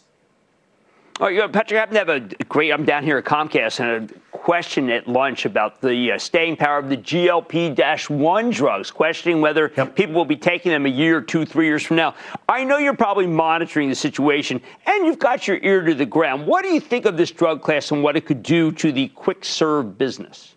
[1.20, 2.72] Oh, you know, Patrick, I happen to have a great.
[2.72, 6.78] I'm down here at Comcast, and a question at lunch about the uh, staying power
[6.78, 9.96] of the GLP-1 drugs, questioning whether yep.
[9.96, 12.14] people will be taking them a year, two, three years from now.
[12.48, 16.46] I know you're probably monitoring the situation, and you've got your ear to the ground.
[16.46, 19.08] What do you think of this drug class and what it could do to the
[19.08, 20.54] quick serve business?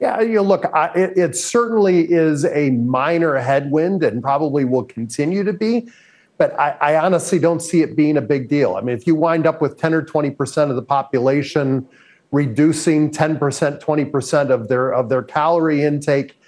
[0.00, 4.84] Yeah, you know, look, I, it, it certainly is a minor headwind, and probably will
[4.84, 5.88] continue to be
[6.38, 8.76] but I, I, honestly don't see it being a big deal.
[8.76, 11.86] I mean, if you wind up with 10 or 20% of the population
[12.30, 16.38] reducing 10%, 20% of their of their calorie intake,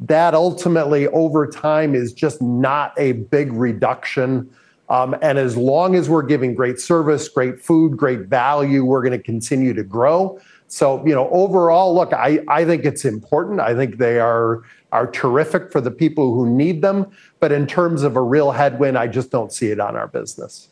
[0.00, 4.50] that ultimately over time is just not a big reduction.
[4.88, 9.18] Um, and as long as we're giving great service, great food, great value, we're going
[9.18, 10.38] to continue to grow.
[10.68, 13.60] So, you know, overall, look, I, I think it's important.
[13.60, 14.62] I think they are
[14.92, 17.10] are terrific for the people who need them.
[17.40, 20.68] But in terms of a real headwind, I just don't see it on our business.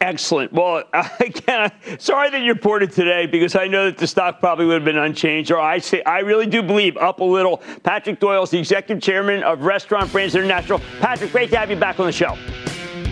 [0.00, 0.52] Excellent.
[0.52, 0.84] Well,
[1.20, 4.84] again, sorry that you reported today because I know that the stock probably would have
[4.84, 5.50] been unchanged.
[5.50, 7.58] Or I say I really do believe up a little.
[7.82, 10.80] Patrick Doyle is the executive chairman of Restaurant Brands International.
[11.00, 12.36] Patrick, great to have you back on the show.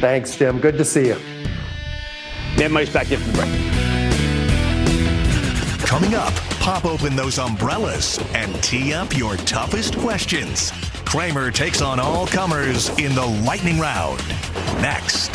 [0.01, 0.61] Thanks, Jim.
[0.61, 1.17] Good to see you.
[2.59, 3.72] Mad Money's back after the break.
[5.93, 10.71] Coming up, pop open those umbrellas and tee up your toughest questions.
[11.05, 14.27] Cramer takes on all comers in the lightning round.
[14.81, 15.33] Next.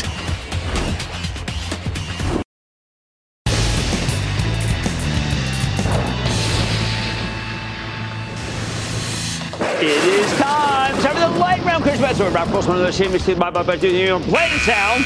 [9.79, 10.95] It is time.
[11.03, 11.83] Time for the light round.
[11.83, 15.05] Chris Benson, Rob Wilson, one of those famous by by by playing sound.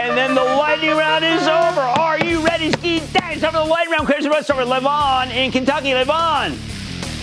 [0.00, 1.80] And then the lightning round is over.
[1.82, 2.27] Are you
[3.40, 3.52] ready, Ski Dang?
[3.52, 4.44] Time for the lightning round.
[4.44, 5.90] start with Levon in Kentucky.
[5.90, 6.58] Levon.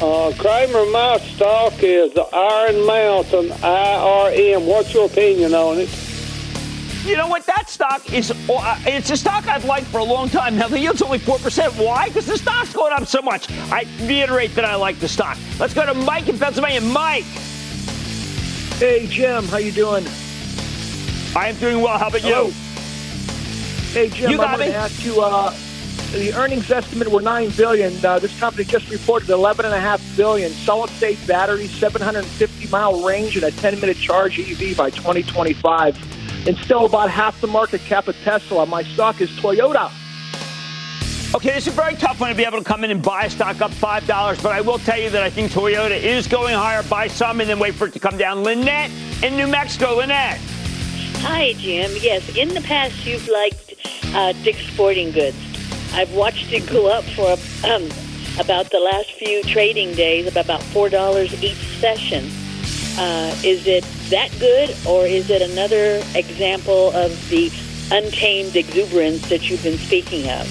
[0.01, 4.65] Uh, Cramer, my stock is the Iron Mountain IRM.
[4.65, 5.89] What's your opinion on it?
[7.05, 7.45] You know what?
[7.45, 10.57] That stock is, uh, it's a stock I've liked for a long time.
[10.57, 11.85] Now, the yield's only 4%.
[11.85, 12.07] Why?
[12.07, 13.51] Because the stock's going up so much.
[13.71, 15.37] I reiterate that I like the stock.
[15.59, 16.81] Let's go to Mike in Pennsylvania.
[16.81, 17.23] Mike.
[18.79, 19.45] Hey, Jim.
[19.45, 20.05] How you doing?
[21.35, 21.97] I am doing well.
[21.97, 22.47] How about Hello.
[22.47, 22.53] you?
[23.93, 25.55] Hey, Jim, you I'm going to ask you, uh,
[26.19, 27.93] the earnings estimate were nine billion.
[28.03, 30.51] Uh, this company just reported eleven and a half billion.
[30.51, 36.15] Solid state battery, 750 mile range, and a 10 minute charge EV by 2025
[36.47, 38.65] and still about half the market cap of Tesla.
[38.65, 39.91] My stock is Toyota.
[41.33, 43.25] Okay, this is a very tough one to be able to come in and buy
[43.25, 46.53] a stock up $5, but I will tell you that I think Toyota is going
[46.53, 46.81] higher.
[46.83, 48.43] Buy some and then wait for it to come down.
[48.43, 48.91] Lynette
[49.21, 49.97] in New Mexico.
[49.97, 50.39] Lynette.
[51.21, 51.91] Hi, Jim.
[51.99, 53.73] Yes, in the past you've liked
[54.13, 55.35] uh, Dick's Sporting Goods.
[55.95, 57.89] I've watched it go up for um,
[58.37, 62.29] about the last few trading days, about $4 each session.
[62.99, 67.49] Uh, is it that good, or is it another example of the
[67.91, 70.45] untamed exuberance that you've been speaking of?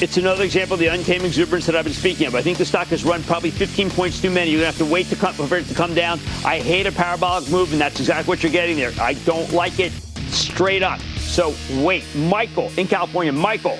[0.00, 2.36] It's another example of the untamed exuberance that I've been speaking of.
[2.36, 4.52] I think the stock has run probably 15 points too many.
[4.52, 6.20] You're going to have to wait to come, for it to come down.
[6.44, 8.92] I hate a parabolic move, and that's exactly what you're getting there.
[9.00, 9.90] I don't like it
[10.28, 11.00] straight up.
[11.16, 12.04] So wait.
[12.14, 13.32] Michael in California.
[13.32, 13.78] Michael.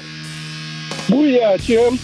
[1.09, 1.95] Booyah, Jim.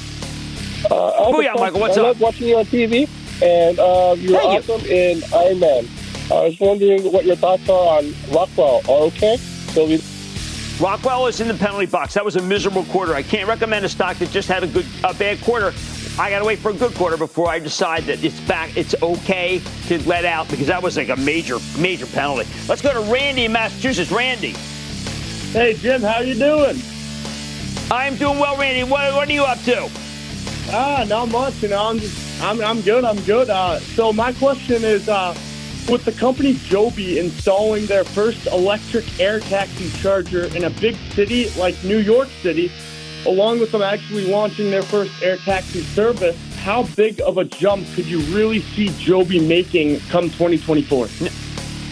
[0.90, 1.80] Uh, Booyah, Michael.
[1.80, 2.06] What's I up?
[2.08, 3.08] love watching you on TV,
[3.42, 5.88] and uh, you're Thank awesome in Iron Man.
[6.30, 8.80] I was wondering what your thoughts are on Rockwell.
[8.88, 9.36] Are okay?
[9.36, 10.02] So we-
[10.80, 12.14] Rockwell is in the penalty box.
[12.14, 13.14] That was a miserable quarter.
[13.14, 15.72] I can't recommend a stock that just had a good, a bad quarter.
[16.18, 18.76] I got to wait for a good quarter before I decide that it's back.
[18.76, 22.48] It's okay to let out because that was like a major, major penalty.
[22.68, 24.10] Let's go to Randy in Massachusetts.
[24.10, 24.54] Randy.
[25.52, 26.76] Hey Jim, how you doing?
[27.90, 28.82] I'm doing well, Randy.
[28.82, 29.88] What, what are you up to?
[30.70, 31.62] Ah, not much.
[31.62, 33.04] You know, I'm just, I'm, I'm good.
[33.04, 33.50] I'm good.
[33.50, 35.34] Uh, so my question is, uh,
[35.88, 41.50] with the company Joby installing their first electric air taxi charger in a big city
[41.58, 42.72] like New York City,
[43.26, 47.86] along with them actually launching their first air taxi service, how big of a jump
[47.94, 51.06] could you really see Joby making come 2024?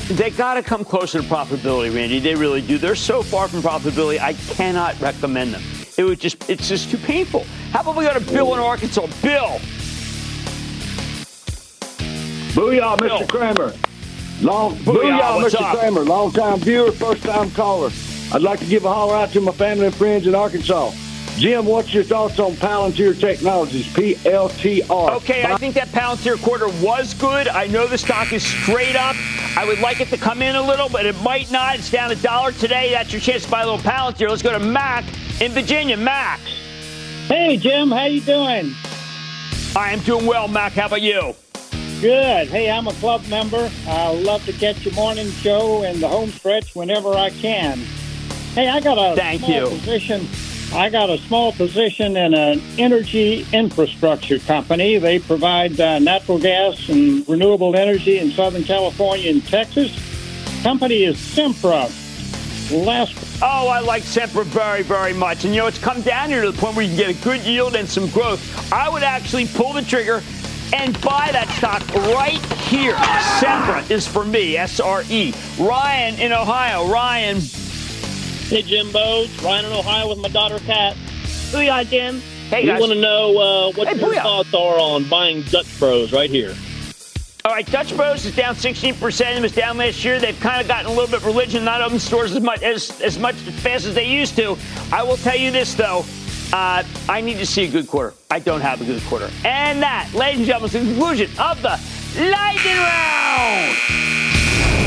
[0.09, 2.19] They got to come closer to profitability, Randy.
[2.19, 2.79] They really do.
[2.79, 4.19] They're so far from profitability.
[4.19, 5.82] I cannot recommend them.
[5.99, 7.45] It would just, it's just too painful.
[7.71, 9.07] How about we go to Bill in Arkansas?
[9.23, 9.61] Bill.
[12.55, 13.29] Booyah, Mr.
[13.29, 13.75] Cramer.
[14.41, 15.61] Long, Booyah, booyah, Mr.
[15.61, 15.79] up?
[15.79, 16.01] Cramer.
[16.01, 17.91] Long time viewer, first time caller.
[18.33, 20.93] I'd like to give a holler out to my family and friends in Arkansas.
[21.37, 25.17] Jim, what's your thoughts on Palantir Technologies, PLTR?
[25.17, 27.49] Okay, I think that Palantir quarter was good.
[27.49, 29.17] I know the stock is straight up.
[29.57, 31.79] I would like it to come in a little, but it might not.
[31.79, 32.91] It's down a dollar today.
[32.91, 34.29] That's your chance to buy a little Palantir.
[34.29, 35.05] Let's go to Mac
[35.43, 35.97] in Virginia.
[35.97, 36.39] Mac.
[37.27, 38.75] Hey, Jim, how you doing?
[39.75, 40.73] I am doing well, Mac.
[40.73, 41.35] How about you?
[42.01, 42.47] Good.
[42.47, 43.69] Hey, I'm a club member.
[43.89, 47.79] I love to catch your morning show and the home stretch whenever I can.
[48.55, 49.67] Hey, I got a Thank small you.
[49.79, 50.29] position.
[50.75, 54.99] I got a small position in an energy infrastructure company.
[54.99, 59.93] They provide uh, natural gas and renewable energy in Southern California and Texas.
[60.63, 61.91] Company is Sempra.
[62.71, 65.45] Last Oh, I like Sempra very, very much.
[65.45, 67.25] And you know, it's come down here to the point where you can get a
[67.25, 68.73] good yield and some growth.
[68.73, 70.23] I would actually pull the trigger
[70.73, 71.83] and buy that stock
[72.15, 72.95] right here.
[72.95, 75.35] Sempra is for me, S R E.
[75.59, 76.89] Ryan in Ohio.
[76.89, 77.41] Ryan.
[77.41, 79.23] Hey, Jimbo.
[79.25, 80.95] It's Ryan in Ohio with my daughter, Kat.
[81.51, 82.21] Booyah, Jim.
[82.49, 82.81] Hey, we guys.
[82.81, 84.23] want to know uh, what Hey, your booyah.
[84.23, 86.55] thoughts are on buying Dutch Bros right here.
[87.45, 89.37] All right, Dutch Bros is down 16%.
[89.37, 90.21] It was down last year.
[90.21, 93.19] They've kind of gotten a little bit religion, not open stores as much as as
[93.19, 94.57] much as fast as they used to.
[94.93, 96.05] I will tell you this though.
[96.53, 98.15] Uh, I need to see a good quarter.
[98.31, 99.29] I don't have a good quarter.
[99.45, 101.81] And that, ladies and gentlemen, is the conclusion of the
[102.31, 103.77] lightning round.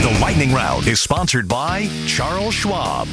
[0.03, 3.07] The Lightning Round is sponsored by Charles Schwab.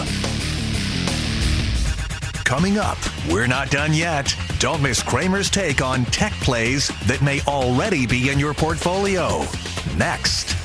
[2.45, 2.99] Coming up,
[3.31, 4.35] we're not done yet.
[4.59, 9.45] Don't miss Cramer's take on tech plays that may already be in your portfolio.
[9.97, 10.57] Next.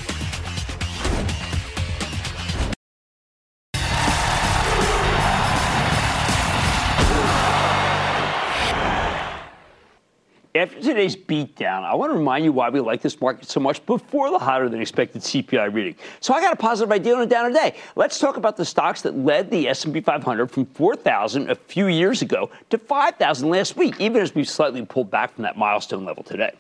[10.58, 13.86] After today's beatdown, I want to remind you why we like this market so much
[13.86, 15.96] before the hotter than expected CPI reading.
[16.20, 17.76] So I got a positive idea on a down today.
[17.96, 22.24] Let's talk about the stocks that led the S&P 500 from 4,000 a few years
[22.24, 26.24] ago to 5,000 last week, even as we've slightly pulled back from that milestone level
[26.24, 26.52] today.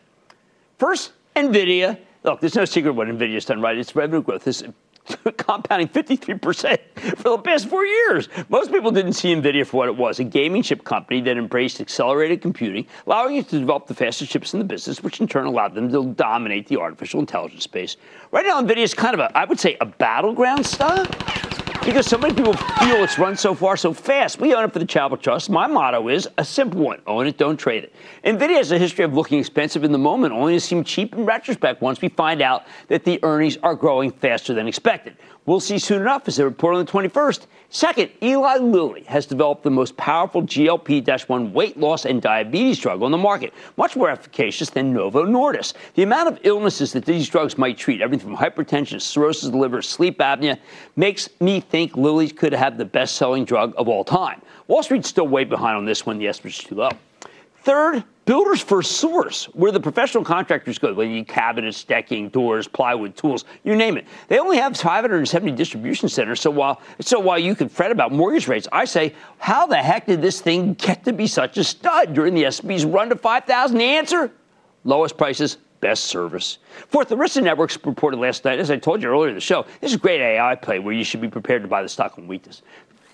[0.77, 1.97] First, Nvidia.
[2.23, 3.77] Look, there's no secret what Nvidia's done right.
[3.77, 4.63] Its revenue growth is
[5.37, 6.79] compounding 53%
[7.17, 8.29] for the past four years.
[8.49, 11.79] Most people didn't see Nvidia for what it was a gaming chip company that embraced
[11.81, 15.45] accelerated computing, allowing it to develop the fastest chips in the business, which in turn
[15.45, 17.97] allowed them to dominate the artificial intelligence space.
[18.31, 21.07] Right now, Nvidia is kind of a, I would say, a battleground stock.
[21.85, 24.39] Because so many people feel it's run so far so fast.
[24.39, 25.49] We own it for the Charitable Trust.
[25.49, 27.95] My motto is a simple one own it, don't trade it.
[28.25, 31.25] NVIDIA has a history of looking expensive in the moment, only to seem cheap in
[31.25, 35.15] retrospect once we find out that the earnings are growing faster than expected.
[35.47, 37.47] We'll see soon enough as they report on the 21st.
[37.69, 43.01] Second, Eli Lilly has developed the most powerful GLP 1 weight loss and diabetes drug
[43.01, 45.75] on the market, much more efficacious than Novo Nordisk.
[45.95, 49.57] The amount of illnesses that these drugs might treat, everything from hypertension, cirrhosis of the
[49.57, 50.59] liver, sleep apnea,
[50.97, 54.41] makes me think Lilly could have the best selling drug of all time.
[54.67, 56.17] Wall Street's still way behind on this one.
[56.17, 56.89] The estimate's too low.
[57.63, 60.89] Third, Builders First Source, where the professional contractors go.
[60.99, 64.05] You need cabinets, decking, doors, plywood, tools, you name it.
[64.27, 66.41] They only have 570 distribution centers.
[66.41, 70.07] So while so while you can fret about mortgage rates, I say, how the heck
[70.07, 73.77] did this thing get to be such a stud during the S&P's run to 5,000?
[73.77, 74.29] The answer:
[74.83, 76.57] lowest prices, best service.
[76.89, 79.65] Fourth, the Arista Networks reported last night, as I told you earlier in the show,
[79.79, 82.27] this is great AI play where you should be prepared to buy the stock on
[82.27, 82.61] weakness.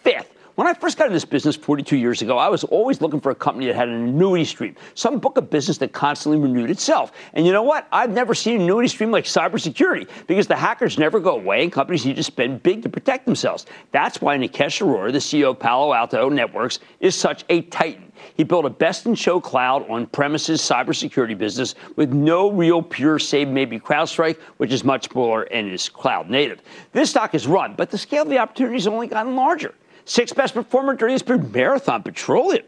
[0.01, 3.19] Fifth, when I first got in this business 42 years ago, I was always looking
[3.19, 6.69] for a company that had an annuity stream, some book of business that constantly renewed
[6.69, 7.11] itself.
[7.33, 7.87] And you know what?
[7.91, 11.71] I've never seen an annuity stream like cybersecurity because the hackers never go away and
[11.71, 13.65] companies need to spend big to protect themselves.
[13.91, 18.11] That's why Nikesh Arora, the CEO of Palo Alto Networks, is such a titan.
[18.35, 23.17] He built a best in show cloud on premises cybersecurity business with no real pure
[23.17, 26.61] save maybe CrowdStrike, which is much smaller and is cloud native.
[26.91, 29.73] This stock has run, but the scale of the opportunity has only gotten larger.
[30.05, 32.65] Sixth best performer during this period, Marathon Petroleum.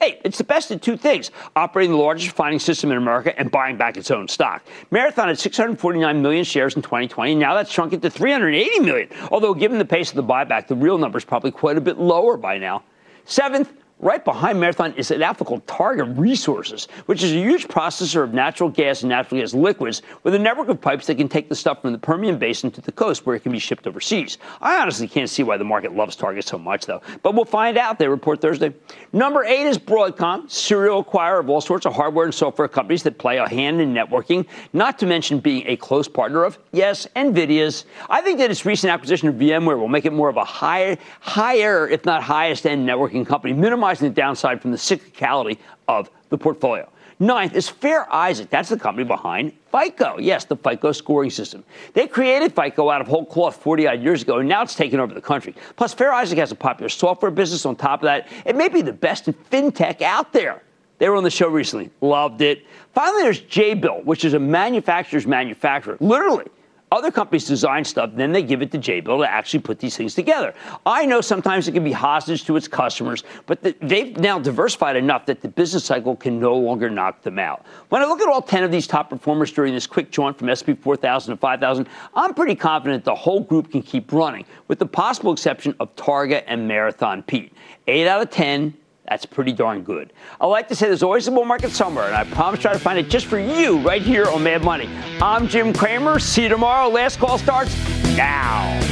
[0.00, 3.52] Hey, it's the best at two things operating the largest refining system in America and
[3.52, 4.64] buying back its own stock.
[4.90, 7.36] Marathon had 649 million shares in 2020.
[7.36, 9.08] Now that's shrunk it to 380 million.
[9.30, 11.98] Although, given the pace of the buyback, the real number is probably quite a bit
[11.98, 12.82] lower by now.
[13.26, 13.72] Seventh,
[14.02, 18.68] Right behind Marathon is an outfit Targa Resources, which is a huge processor of natural
[18.68, 21.82] gas and natural gas liquids with a network of pipes that can take the stuff
[21.82, 24.38] from the Permian Basin to the coast where it can be shipped overseas.
[24.60, 27.00] I honestly can't see why the market loves Targa so much, though.
[27.22, 28.00] But we'll find out.
[28.00, 28.74] They report Thursday.
[29.12, 33.18] Number eight is Broadcom, serial acquirer of all sorts of hardware and software companies that
[33.18, 37.84] play a hand in networking, not to mention being a close partner of, yes, NVIDIA's.
[38.10, 40.98] I think that its recent acquisition of VMware will make it more of a higher,
[41.20, 46.10] higher if not highest end networking company, minimize minimizing the downside from the cyclicality of
[46.30, 46.88] the portfolio.
[47.18, 48.50] Ninth is Fair Isaac.
[48.50, 50.18] That's the company behind FICO.
[50.18, 51.62] Yes, the FICO scoring system.
[51.92, 54.98] They created FICO out of whole cloth 40 odd years ago, and now it's taken
[54.98, 55.54] over the country.
[55.76, 58.28] Plus, Fair Isaac has a popular software business on top of that.
[58.44, 60.62] It may be the best in fintech out there.
[60.98, 61.90] They were on the show recently.
[62.00, 62.66] Loved it.
[62.92, 65.96] Finally, there's Jabil, which is a manufacturer's manufacturer.
[66.00, 66.46] Literally,
[66.92, 70.14] other companies design stuff, then they give it to Jabil to actually put these things
[70.14, 70.54] together.
[70.84, 74.96] I know sometimes it can be hostage to its customers, but the, they've now diversified
[74.96, 77.64] enough that the business cycle can no longer knock them out.
[77.88, 80.54] When I look at all 10 of these top performers during this quick jaunt from
[80.54, 84.86] SP 4000 to 5000, I'm pretty confident the whole group can keep running, with the
[84.86, 87.54] possible exception of Targa and Marathon Pete.
[87.86, 88.74] 8 out of 10
[89.08, 90.12] that's pretty darn good.
[90.40, 92.78] I like to say there's always a bull market somewhere, and I promise try to
[92.78, 94.88] find it just for you right here on Mad Money.
[95.20, 96.18] I'm Jim Cramer.
[96.18, 96.88] See you tomorrow.
[96.88, 97.76] Last call starts
[98.16, 98.91] now.